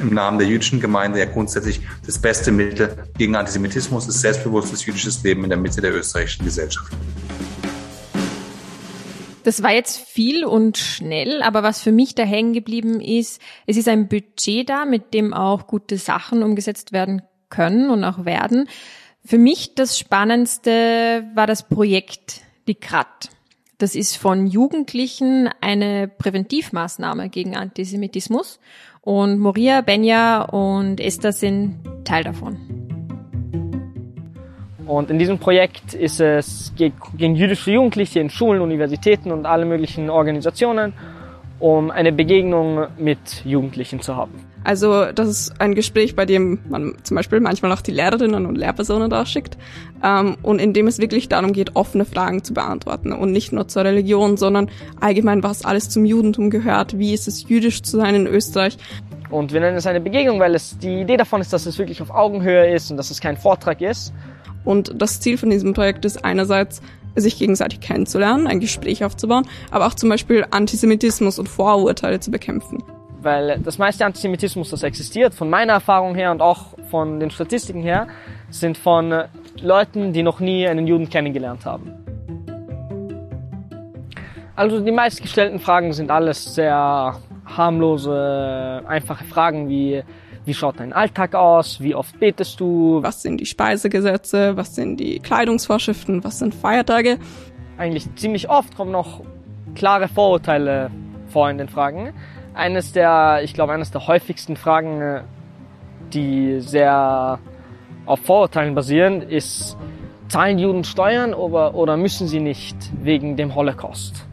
im 0.00 0.12
Namen 0.12 0.38
der 0.38 0.48
jüdischen 0.48 0.80
Gemeinde 0.80 1.18
ja 1.18 1.26
grundsätzlich 1.26 1.80
das 2.04 2.18
beste 2.18 2.50
Mittel 2.50 2.96
gegen 3.16 3.36
Antisemitismus, 3.36 4.08
ist 4.08 4.20
selbstbewusstes 4.20 4.84
jüdisches 4.84 5.22
Leben 5.22 5.44
in 5.44 5.50
der 5.50 5.58
Mitte 5.58 5.80
der 5.80 5.94
österreichischen 5.94 6.44
Gesellschaft. 6.44 6.92
Das 9.46 9.62
war 9.62 9.72
jetzt 9.72 9.98
viel 10.00 10.44
und 10.44 10.76
schnell, 10.76 11.40
aber 11.40 11.62
was 11.62 11.80
für 11.80 11.92
mich 11.92 12.16
da 12.16 12.24
hängen 12.24 12.52
geblieben 12.52 13.00
ist, 13.00 13.40
es 13.64 13.76
ist 13.76 13.86
ein 13.86 14.08
Budget 14.08 14.68
da, 14.68 14.84
mit 14.84 15.14
dem 15.14 15.32
auch 15.32 15.68
gute 15.68 15.98
Sachen 15.98 16.42
umgesetzt 16.42 16.90
werden 16.90 17.22
können 17.48 17.88
und 17.90 18.02
auch 18.02 18.24
werden. 18.24 18.68
Für 19.24 19.38
mich 19.38 19.76
das 19.76 20.00
Spannendste 20.00 21.30
war 21.36 21.46
das 21.46 21.68
Projekt 21.68 22.40
Die 22.66 22.74
Krat. 22.74 23.28
Das 23.78 23.94
ist 23.94 24.16
von 24.16 24.48
Jugendlichen 24.48 25.48
eine 25.60 26.08
Präventivmaßnahme 26.08 27.28
gegen 27.28 27.56
Antisemitismus 27.56 28.58
und 29.00 29.38
Moria, 29.38 29.80
Benja 29.80 30.42
und 30.42 30.98
Esther 30.98 31.32
sind 31.32 31.78
Teil 32.04 32.24
davon. 32.24 32.85
Und 34.86 35.10
in 35.10 35.18
diesem 35.18 35.38
Projekt 35.38 35.94
ist 35.94 36.20
es 36.20 36.72
gegen 36.76 37.34
jüdische 37.34 37.72
Jugendliche 37.72 38.20
in 38.20 38.30
Schulen, 38.30 38.60
Universitäten 38.60 39.32
und 39.32 39.44
alle 39.44 39.64
möglichen 39.64 40.10
Organisationen, 40.10 40.92
um 41.58 41.90
eine 41.90 42.12
Begegnung 42.12 42.86
mit 42.96 43.44
Jugendlichen 43.44 44.00
zu 44.00 44.14
haben. 44.14 44.32
Also 44.62 45.12
das 45.12 45.28
ist 45.28 45.60
ein 45.60 45.74
Gespräch, 45.74 46.16
bei 46.16 46.26
dem 46.26 46.58
man 46.68 46.96
zum 47.04 47.14
Beispiel 47.14 47.38
manchmal 47.40 47.72
auch 47.72 47.80
die 47.80 47.92
Lehrerinnen 47.92 48.46
und 48.46 48.58
Lehrpersonen 48.58 49.08
da 49.08 49.24
schickt 49.24 49.56
ähm, 50.02 50.36
und 50.42 50.60
in 50.60 50.72
dem 50.72 50.88
es 50.88 50.98
wirklich 50.98 51.28
darum 51.28 51.52
geht, 51.52 51.76
offene 51.76 52.04
Fragen 52.04 52.42
zu 52.42 52.52
beantworten 52.52 53.12
und 53.12 53.30
nicht 53.30 53.52
nur 53.52 53.68
zur 53.68 53.84
Religion, 53.84 54.36
sondern 54.36 54.68
allgemein, 55.00 55.44
was 55.44 55.64
alles 55.64 55.88
zum 55.88 56.04
Judentum 56.04 56.50
gehört, 56.50 56.98
wie 56.98 57.14
ist 57.14 57.28
es 57.28 57.48
jüdisch 57.48 57.82
zu 57.82 57.96
sein 57.96 58.16
in 58.16 58.26
Österreich. 58.26 58.76
Und 59.30 59.52
wir 59.52 59.60
nennen 59.60 59.76
es 59.76 59.86
eine 59.86 60.00
Begegnung, 60.00 60.40
weil 60.40 60.54
es 60.54 60.78
die 60.78 61.00
Idee 61.00 61.16
davon 61.16 61.40
ist, 61.40 61.52
dass 61.52 61.66
es 61.66 61.78
wirklich 61.78 62.02
auf 62.02 62.10
Augenhöhe 62.10 62.74
ist 62.74 62.90
und 62.90 62.96
dass 62.96 63.10
es 63.10 63.20
kein 63.20 63.36
Vortrag 63.36 63.80
ist, 63.80 64.12
und 64.66 65.00
das 65.00 65.20
Ziel 65.20 65.38
von 65.38 65.48
diesem 65.48 65.72
Projekt 65.72 66.04
ist 66.04 66.24
einerseits, 66.24 66.82
sich 67.14 67.38
gegenseitig 67.38 67.80
kennenzulernen, 67.80 68.46
ein 68.46 68.60
Gespräch 68.60 69.02
aufzubauen, 69.02 69.46
aber 69.70 69.86
auch 69.86 69.94
zum 69.94 70.10
Beispiel 70.10 70.44
Antisemitismus 70.50 71.38
und 71.38 71.48
Vorurteile 71.48 72.20
zu 72.20 72.30
bekämpfen. 72.30 72.82
Weil 73.22 73.58
das 73.64 73.78
meiste 73.78 74.04
Antisemitismus, 74.04 74.68
das 74.68 74.82
existiert, 74.82 75.32
von 75.32 75.48
meiner 75.48 75.72
Erfahrung 75.72 76.14
her 76.14 76.30
und 76.30 76.42
auch 76.42 76.74
von 76.90 77.18
den 77.18 77.30
Statistiken 77.30 77.82
her, 77.82 78.08
sind 78.50 78.76
von 78.76 79.24
Leuten, 79.62 80.12
die 80.12 80.22
noch 80.22 80.40
nie 80.40 80.68
einen 80.68 80.86
Juden 80.86 81.08
kennengelernt 81.08 81.64
haben. 81.64 81.92
Also 84.54 84.80
die 84.80 84.92
meistgestellten 84.92 85.58
Fragen 85.58 85.92
sind 85.92 86.10
alles 86.10 86.54
sehr 86.54 87.16
harmlose, 87.46 88.82
einfache 88.86 89.24
Fragen 89.24 89.68
wie 89.68 90.02
wie 90.46 90.54
schaut 90.54 90.78
dein 90.78 90.92
Alltag 90.92 91.34
aus? 91.34 91.80
Wie 91.80 91.94
oft 91.94 92.18
betest 92.20 92.60
du? 92.60 93.02
Was 93.02 93.22
sind 93.22 93.38
die 93.38 93.46
Speisegesetze? 93.46 94.56
Was 94.56 94.76
sind 94.76 94.98
die 94.98 95.18
Kleidungsvorschriften? 95.18 96.22
Was 96.22 96.38
sind 96.38 96.54
Feiertage? 96.54 97.18
Eigentlich 97.76 98.14
ziemlich 98.14 98.48
oft 98.48 98.76
kommen 98.76 98.92
noch 98.92 99.22
klare 99.74 100.08
Vorurteile 100.08 100.90
vor 101.26 101.50
in 101.50 101.58
den 101.58 101.68
Fragen. 101.68 102.14
Eines 102.54 102.92
der, 102.92 103.40
ich 103.42 103.54
glaube, 103.54 103.72
eines 103.72 103.90
der 103.90 104.06
häufigsten 104.06 104.56
Fragen, 104.56 105.22
die 106.14 106.60
sehr 106.60 107.40
auf 108.06 108.20
Vorurteilen 108.20 108.76
basieren, 108.76 109.22
ist, 109.22 109.76
zahlen 110.28 110.58
Juden 110.60 110.84
Steuern 110.84 111.34
oder, 111.34 111.74
oder 111.74 111.96
müssen 111.96 112.28
sie 112.28 112.40
nicht 112.40 112.76
wegen 113.02 113.36
dem 113.36 113.54
Holocaust? 113.56 114.26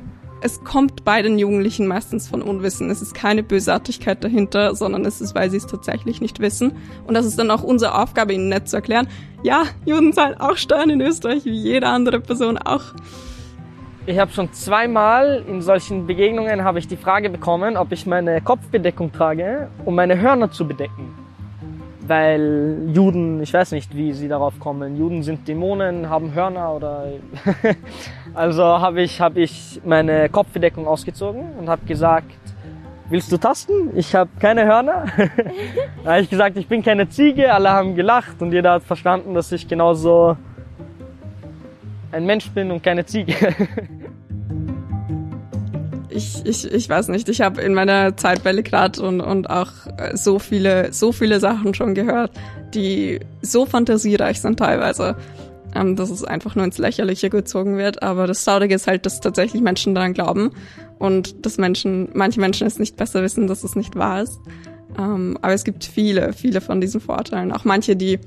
Es 0.44 0.62
kommt 0.66 1.06
bei 1.06 1.22
den 1.22 1.40
Jugendlichen 1.40 1.88
meistens 1.88 2.28
von 2.28 2.42
Unwissen. 2.42 2.90
Es 2.90 3.02
ist 3.02 3.16
keine 3.16 3.44
Bösartigkeit 3.44 4.22
dahinter, 4.22 4.76
sondern 4.76 5.06
es 5.06 5.22
ist, 5.22 5.36
weil 5.36 5.50
sie 5.50 5.56
es 5.56 5.68
tatsächlich 5.68 6.20
nicht 6.20 6.42
wissen. 6.42 6.74
Und 7.08 7.14
das 7.14 7.26
ist 7.26 7.40
dann 7.40 7.50
auch 7.50 7.64
unsere 7.64 7.98
Aufgabe, 7.98 8.34
ihnen 8.34 8.50
nett 8.50 8.68
zu 8.68 8.76
erklären, 8.76 9.08
ja, 9.42 9.64
Juden 9.86 10.12
zahlen 10.12 10.36
auch 10.38 10.58
Steuern 10.58 10.90
in 10.90 11.00
Österreich, 11.00 11.46
wie 11.46 11.56
jede 11.56 11.88
andere 11.88 12.20
Person 12.20 12.58
auch. 12.58 12.84
Ich 14.06 14.20
habe 14.20 14.32
schon 14.32 14.52
zweimal 14.52 15.46
in 15.48 15.62
solchen 15.62 16.08
Begegnungen 16.08 16.66
habe 16.66 16.78
ich 16.78 16.90
die 16.90 16.98
Frage 16.98 17.30
bekommen, 17.30 17.78
ob 17.78 17.94
ich 17.94 18.06
meine 18.06 18.42
Kopfbedeckung 18.42 19.14
trage, 19.14 19.70
um 19.86 19.96
meine 19.96 20.20
Hörner 20.20 20.52
zu 20.52 20.68
bedecken 20.68 21.24
weil 22.08 22.90
Juden, 22.94 23.42
ich 23.42 23.54
weiß 23.54 23.72
nicht, 23.72 23.96
wie 23.96 24.14
sie 24.14 24.28
darauf 24.28 24.60
kommen. 24.60 24.98
Juden 24.98 25.24
sind 25.24 25.48
Dämonen, 25.48 26.10
haben 26.10 26.34
Hörner 26.34 26.74
oder 26.74 27.06
also 28.34 28.64
habe 28.64 29.02
ich 29.02 29.22
habe 29.22 29.42
ich 29.42 29.82
meine 29.86 30.30
Kopfbedeckung 30.30 30.88
ausgezogen 30.88 31.54
und 31.60 31.70
habe 31.70 31.86
gesagt, 31.86 32.32
willst 33.10 33.32
du 33.32 33.38
tasten? 33.38 33.96
Ich 33.96 34.16
habe 34.16 34.30
keine 34.40 34.66
Hörner. 34.66 35.06
da 36.04 36.12
habe 36.12 36.22
ich 36.22 36.30
gesagt, 36.30 36.58
ich 36.58 36.68
bin 36.68 36.84
keine 36.84 37.10
Ziege. 37.10 37.54
Alle 37.54 37.70
haben 37.70 37.96
gelacht 37.96 38.42
und 38.42 38.52
jeder 38.52 38.74
hat 38.74 38.84
verstanden, 38.84 39.34
dass 39.34 39.52
ich 39.52 39.68
genauso 39.68 40.36
ein 42.12 42.26
Mensch 42.26 42.50
bin 42.52 42.72
und 42.72 42.84
keine 42.84 43.06
Ziege. 43.06 43.36
ich, 46.10 46.46
ich, 46.46 46.72
ich 46.72 46.90
weiß 46.90 47.10
nicht, 47.10 47.28
ich 47.30 47.42
habe 47.42 47.62
in 47.62 47.74
meiner 47.74 48.16
Zeit 48.18 48.44
bei 48.44 48.52
Legrad 48.52 49.00
und, 49.00 49.22
und 49.22 49.50
auch 49.50 49.72
äh, 49.98 50.16
so 50.16 50.40
viele, 50.40 50.94
so 50.94 51.12
viele 51.12 51.40
Sachen 51.40 51.74
schon 51.74 51.96
gehört, 51.96 52.32
die 52.74 53.20
so 53.42 53.66
fantasiereich 53.66 54.42
sind 54.42 54.60
teilweise, 54.60 55.16
ähm, 55.76 55.96
dass 55.96 56.10
es 56.10 56.24
einfach 56.24 56.56
nur 56.56 56.66
ins 56.66 56.78
Lächerliche 56.78 57.30
gezogen 57.30 57.78
wird. 57.78 58.04
Aber 58.04 58.28
das 58.28 58.44
Traurige 58.44 58.76
ist 58.76 58.88
halt, 58.88 59.06
dass 59.06 59.20
tatsächlich 59.20 59.62
Menschen 59.62 59.96
daran 59.96 60.14
glauben 60.14 60.52
und 61.00 61.46
dass 61.46 61.58
Menschen, 61.58 62.10
manche 62.14 62.40
Menschen 62.40 62.68
es 62.68 62.80
nicht 62.80 62.96
besser 62.96 63.24
wissen, 63.24 63.48
dass 63.48 63.64
es 63.64 63.76
nicht 63.76 63.96
wahr 63.96 64.22
ist. 64.22 64.40
Ähm, 64.98 65.38
aber 65.42 65.54
es 65.54 65.64
gibt 65.64 65.84
viele, 65.84 66.34
viele 66.34 66.62
von 66.62 66.82
diesen 66.82 67.02
Vorurteilen. 67.02 67.52
Auch 67.52 67.66
manche, 67.66 67.96
die 67.96 68.20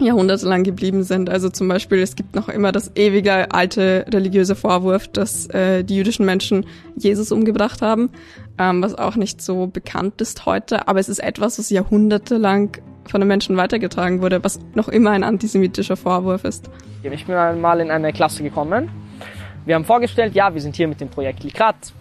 jahrhundertelang 0.00 0.64
geblieben 0.64 1.02
sind. 1.02 1.30
Also 1.30 1.48
zum 1.48 1.68
Beispiel, 1.68 1.98
es 1.98 2.16
gibt 2.16 2.34
noch 2.34 2.48
immer 2.48 2.72
das 2.72 2.92
ewige 2.94 3.52
alte 3.52 4.06
religiöse 4.12 4.54
Vorwurf, 4.54 5.08
dass 5.08 5.46
äh, 5.50 5.84
die 5.84 5.96
jüdischen 5.96 6.26
Menschen 6.26 6.66
Jesus 6.96 7.32
umgebracht 7.32 7.82
haben, 7.82 8.10
ähm, 8.58 8.82
was 8.82 8.94
auch 8.94 9.16
nicht 9.16 9.42
so 9.42 9.66
bekannt 9.66 10.20
ist 10.20 10.46
heute, 10.46 10.88
aber 10.88 11.00
es 11.00 11.08
ist 11.08 11.20
etwas, 11.20 11.58
was 11.58 11.70
jahrhundertelang 11.70 12.78
von 13.10 13.20
den 13.20 13.28
Menschen 13.28 13.56
weitergetragen 13.56 14.22
wurde, 14.22 14.42
was 14.42 14.60
noch 14.74 14.88
immer 14.88 15.10
ein 15.10 15.24
antisemitischer 15.24 15.96
Vorwurf 15.96 16.44
ist. 16.44 16.70
Ich 17.02 17.26
bin 17.26 17.34
einmal 17.34 17.80
in 17.80 17.90
eine 17.90 18.12
Klasse 18.12 18.42
gekommen. 18.42 18.90
Wir 19.64 19.74
haben 19.74 19.84
vorgestellt, 19.84 20.34
ja, 20.34 20.52
wir 20.52 20.60
sind 20.60 20.76
hier 20.76 20.88
mit 20.88 21.00
dem 21.00 21.08
Projekt 21.08 21.44
Likrat. 21.44 21.92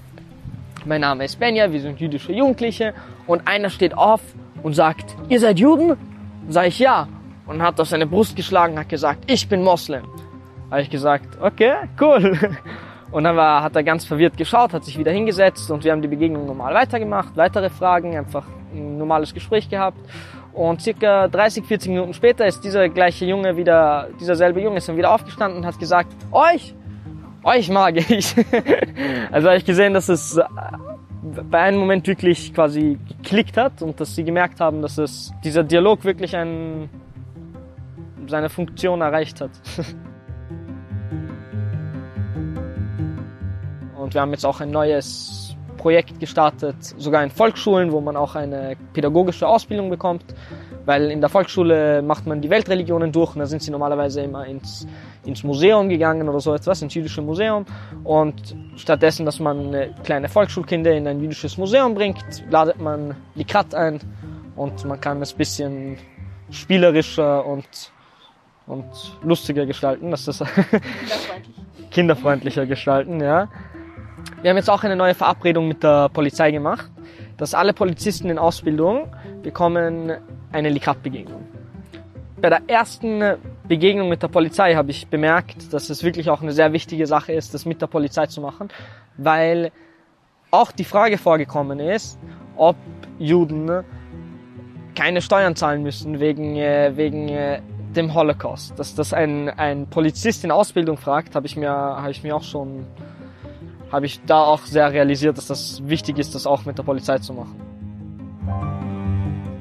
Mein 0.86 1.02
Name 1.02 1.26
ist 1.26 1.40
Benja, 1.40 1.72
wir 1.72 1.82
sind 1.82 2.00
jüdische 2.00 2.32
Jugendliche 2.32 2.94
und 3.28 3.48
einer 3.48 3.70
steht 3.70 3.96
auf 3.96 4.22
und 4.64 4.74
sagt, 4.74 5.16
ihr 5.28 5.40
seid 5.40 5.60
Juden? 5.60 5.98
Sag 6.48 6.68
ich 6.68 6.80
ja 6.80 7.08
und 7.50 7.64
hat 7.64 7.80
auf 7.80 7.88
seine 7.88 8.06
Brust 8.06 8.36
geschlagen, 8.36 8.78
hat 8.78 8.90
gesagt, 8.90 9.24
ich 9.26 9.50
bin 9.50 9.64
Moslem. 9.64 10.04
Habe 10.70 10.84
ich 10.84 10.90
gesagt, 10.92 11.42
okay, 11.42 11.74
cool. 12.00 12.38
Und 13.12 13.24
dann 13.24 13.36
war, 13.36 13.64
hat 13.64 13.76
er 13.76 13.82
ganz 13.82 14.06
verwirrt 14.06 14.38
geschaut, 14.38 14.72
hat 14.72 14.86
sich 14.86 15.00
wieder 15.00 15.12
hingesetzt 15.12 15.72
und 15.72 15.84
wir 15.84 15.92
haben 15.92 16.04
die 16.04 16.08
Begegnung 16.08 16.46
normal 16.46 16.76
weitergemacht, 16.76 17.36
weitere 17.36 17.72
Fragen, 17.72 18.16
einfach 18.16 18.46
ein 18.72 19.00
normales 19.00 19.34
Gespräch 19.34 19.68
gehabt. 19.68 19.98
Und 20.60 20.82
circa 20.82 21.30
30, 21.30 21.66
40 21.66 21.90
Minuten 21.90 22.14
später 22.14 22.46
ist 22.46 22.60
dieser 22.66 22.90
gleiche 22.90 23.24
Junge 23.24 23.56
wieder, 23.56 24.10
dieser 24.20 24.36
selbe 24.36 24.60
Junge 24.60 24.80
ist 24.80 24.90
dann 24.90 24.98
wieder 24.98 25.14
aufgestanden 25.14 25.60
und 25.60 25.66
hat 25.66 25.80
gesagt, 25.80 26.12
euch, 26.34 26.76
euch 27.46 27.70
mag 27.70 27.96
ich. 27.96 28.36
also 29.32 29.48
habe 29.48 29.58
ich 29.58 29.64
gesehen, 29.64 29.94
dass 29.94 30.10
es 30.10 30.36
äh, 30.36 30.44
bei 31.50 31.60
einem 31.62 31.80
Moment 31.80 32.06
wirklich 32.08 32.54
quasi 32.54 33.00
geklickt 33.08 33.56
hat 33.56 33.82
und 33.82 34.02
dass 34.02 34.16
sie 34.16 34.26
gemerkt 34.26 34.60
haben, 34.60 34.82
dass 34.82 34.98
es 34.98 35.32
dieser 35.46 35.64
Dialog 35.64 36.04
wirklich 36.04 36.36
ein 36.36 36.90
seine 38.28 38.50
Funktion 38.50 39.00
erreicht 39.00 39.40
hat. 39.40 39.52
Und 43.98 44.14
wir 44.14 44.22
haben 44.22 44.32
jetzt 44.32 44.46
auch 44.46 44.60
ein 44.60 44.72
neues 44.72 45.49
Projekt 45.80 46.20
gestartet, 46.20 46.76
sogar 46.98 47.24
in 47.24 47.32
Volksschulen, 47.32 47.92
wo 47.94 48.02
man 48.02 48.18
auch 48.18 48.36
eine 48.36 48.76
pädagogische 48.94 49.48
Ausbildung 49.48 49.90
bekommt, 49.90 50.26
weil 50.86 51.10
in 51.10 51.22
der 51.22 51.30
Volksschule 51.30 52.02
macht 52.02 52.28
man 52.28 52.42
die 52.42 52.50
Weltreligionen 52.50 53.12
durch 53.14 53.34
und 53.34 53.40
da 53.40 53.46
sind 53.46 53.64
sie 53.64 53.72
normalerweise 53.72 54.22
immer 54.22 54.46
ins, 54.46 54.86
ins 55.24 55.44
Museum 55.44 55.88
gegangen 55.88 56.28
oder 56.28 56.42
so 56.42 56.54
etwas, 56.54 56.82
ins 56.82 56.94
jüdische 56.94 57.22
Museum 57.22 57.66
und 58.04 58.56
stattdessen, 58.76 59.26
dass 59.26 59.40
man 59.40 59.96
kleine 60.04 60.28
Volksschulkinder 60.28 60.92
in 60.92 61.08
ein 61.08 61.22
jüdisches 61.22 61.58
Museum 61.58 61.96
bringt, 61.96 62.44
ladet 62.50 62.80
man 62.82 63.16
die 63.36 63.46
Kat 63.46 63.74
ein 63.74 64.02
und 64.58 64.84
man 64.84 65.00
kann 65.00 65.22
es 65.22 65.34
bisschen 65.34 65.98
spielerischer 66.52 67.46
und 67.46 67.94
und 68.68 68.86
lustiger 69.24 69.66
gestalten, 69.66 70.12
dass 70.12 70.26
das 70.26 70.38
Kinderfreundlich. 70.44 71.90
kinderfreundlicher 71.90 72.66
gestalten, 72.68 73.20
ja. 73.20 73.48
Wir 74.42 74.50
haben 74.50 74.58
jetzt 74.58 74.70
auch 74.70 74.84
eine 74.84 74.96
neue 74.96 75.16
Verabredung 75.16 75.68
mit 75.68 75.84
der 75.84 76.10
Polizei 76.10 76.52
gemacht, 76.52 76.90
dass 77.38 77.54
alle 77.54 77.74
Polizisten 77.74 78.30
in 78.30 78.38
Ausbildung 78.38 79.08
bekommen 79.44 80.14
eine 80.52 80.70
Likat-Begegnung. 80.70 81.46
Bei 82.42 82.50
der 82.50 82.62
ersten 82.68 83.36
Begegnung 83.68 84.10
mit 84.10 84.24
der 84.24 84.30
Polizei 84.30 84.76
habe 84.76 84.92
ich 84.92 85.08
bemerkt, 85.08 85.74
dass 85.74 85.90
es 85.90 86.04
wirklich 86.04 86.30
auch 86.30 86.42
eine 86.42 86.54
sehr 86.54 86.72
wichtige 86.74 87.06
Sache 87.06 87.34
ist, 87.34 87.54
das 87.54 87.66
mit 87.66 87.82
der 87.82 87.88
Polizei 87.88 88.28
zu 88.28 88.42
machen, 88.42 88.70
weil 89.18 89.72
auch 90.52 90.72
die 90.72 90.86
Frage 90.86 91.18
vorgekommen 91.18 91.80
ist, 91.80 92.18
ob 92.56 92.76
Juden 93.20 93.84
keine 94.96 95.22
Steuern 95.22 95.56
zahlen 95.56 95.84
müssen 95.84 96.20
wegen, 96.20 96.56
äh, 96.56 96.92
wegen 96.96 97.30
äh, 97.30 97.62
dem 97.96 98.14
Holocaust. 98.14 98.78
Dass 98.78 98.96
das 98.96 99.14
ein, 99.14 99.50
ein 99.50 99.88
Polizist 99.88 100.44
in 100.44 100.52
Ausbildung 100.52 100.98
fragt, 100.98 101.36
habe 101.36 101.46
ich 101.46 101.56
mir, 101.56 101.70
habe 101.70 102.12
ich 102.12 102.24
mir 102.24 102.36
auch 102.36 102.44
schon, 102.44 102.86
habe 103.92 104.06
ich 104.06 104.20
da 104.26 104.44
auch 104.44 104.66
sehr 104.66 104.92
realisiert, 104.92 105.38
dass 105.38 105.48
das 105.48 105.88
wichtig 105.88 106.20
ist, 106.20 106.36
das 106.36 106.46
auch 106.46 106.66
mit 106.66 106.78
der 106.78 106.84
Polizei 106.84 107.20
zu 107.20 107.34
machen. 107.34 107.56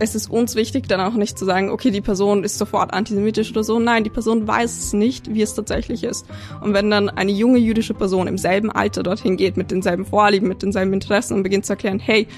Es 0.01 0.15
ist 0.15 0.31
uns 0.31 0.55
wichtig, 0.55 0.87
dann 0.87 1.01
auch 1.01 1.15
nicht 1.15 1.37
zu 1.37 1.45
sagen, 1.45 1.71
okay, 1.71 1.91
die 1.91 2.01
Person 2.01 2.45
ist 2.45 2.57
sofort 2.57 2.95
antisemitisch 2.95 3.51
oder 3.51 3.65
so. 3.65 3.81
Nein, 3.81 4.05
die 4.05 4.11
Person 4.11 4.47
weiß 4.47 4.79
es 4.79 4.93
nicht, 4.93 5.35
wie 5.35 5.43
es 5.43 5.55
tatsächlich 5.55 6.05
ist. 6.05 6.25
Und 6.61 6.73
wenn 6.73 6.89
dann 6.89 7.09
eine 7.09 7.33
junge 7.33 7.59
jüdische 7.59 7.95
Person 7.95 8.29
im 8.29 8.39
selben 8.39 8.71
Alter 8.71 9.03
dorthin 9.03 9.37
geht, 9.37 9.57
mit 9.57 9.73
denselben 9.73 10.05
Vorlieben, 10.05 10.47
mit 10.47 10.63
denselben 10.63 10.93
Interessen 10.93 11.35
und 11.35 11.43
beginnt 11.43 11.67
zu 11.67 11.73
erklären, 11.73 11.99
hey, 11.99 12.29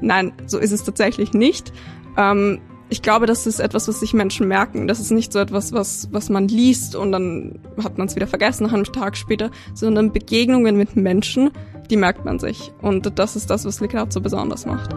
nein, 0.00 0.32
so 0.46 0.58
ist 0.58 0.72
es 0.72 0.82
tatsächlich 0.82 1.34
nicht, 1.34 1.72
ähm, 2.16 2.60
ich 2.90 3.02
glaube, 3.02 3.26
das 3.26 3.46
ist 3.46 3.60
etwas, 3.60 3.88
was 3.88 4.00
sich 4.00 4.12
Menschen 4.12 4.48
merken. 4.48 4.88
Das 4.88 5.00
ist 5.00 5.10
nicht 5.10 5.32
so 5.32 5.38
etwas, 5.38 5.72
was, 5.72 6.08
was 6.10 6.28
man 6.28 6.48
liest 6.48 6.96
und 6.96 7.12
dann 7.12 7.60
hat 7.82 7.98
man 7.98 8.08
es 8.08 8.16
wieder 8.16 8.26
vergessen 8.26 8.64
nach 8.64 8.72
einem 8.72 8.84
Tag 8.84 9.16
später, 9.16 9.50
sondern 9.74 10.12
Begegnungen 10.12 10.76
mit 10.76 10.96
Menschen, 10.96 11.50
die 11.88 11.96
merkt 11.96 12.24
man 12.24 12.38
sich. 12.38 12.72
Und 12.82 13.18
das 13.18 13.36
ist 13.36 13.48
das, 13.48 13.64
was 13.64 13.80
Likrat 13.80 14.12
so 14.12 14.20
besonders 14.20 14.66
macht. 14.66 14.90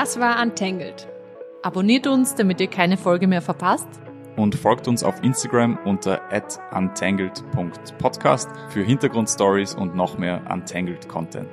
Das 0.00 0.20
war 0.20 0.40
Untangled. 0.40 1.08
Abonniert 1.60 2.06
uns, 2.06 2.36
damit 2.36 2.60
ihr 2.60 2.68
keine 2.68 2.96
Folge 2.96 3.26
mehr 3.26 3.42
verpasst. 3.42 3.88
Und 4.36 4.54
folgt 4.54 4.86
uns 4.86 5.02
auf 5.02 5.24
Instagram 5.24 5.76
unter 5.84 6.20
untangled.podcast 6.72 8.48
für 8.68 8.84
Hintergrundstories 8.84 9.74
und 9.74 9.96
noch 9.96 10.16
mehr 10.16 10.42
Untangled 10.52 11.08
Content. 11.08 11.48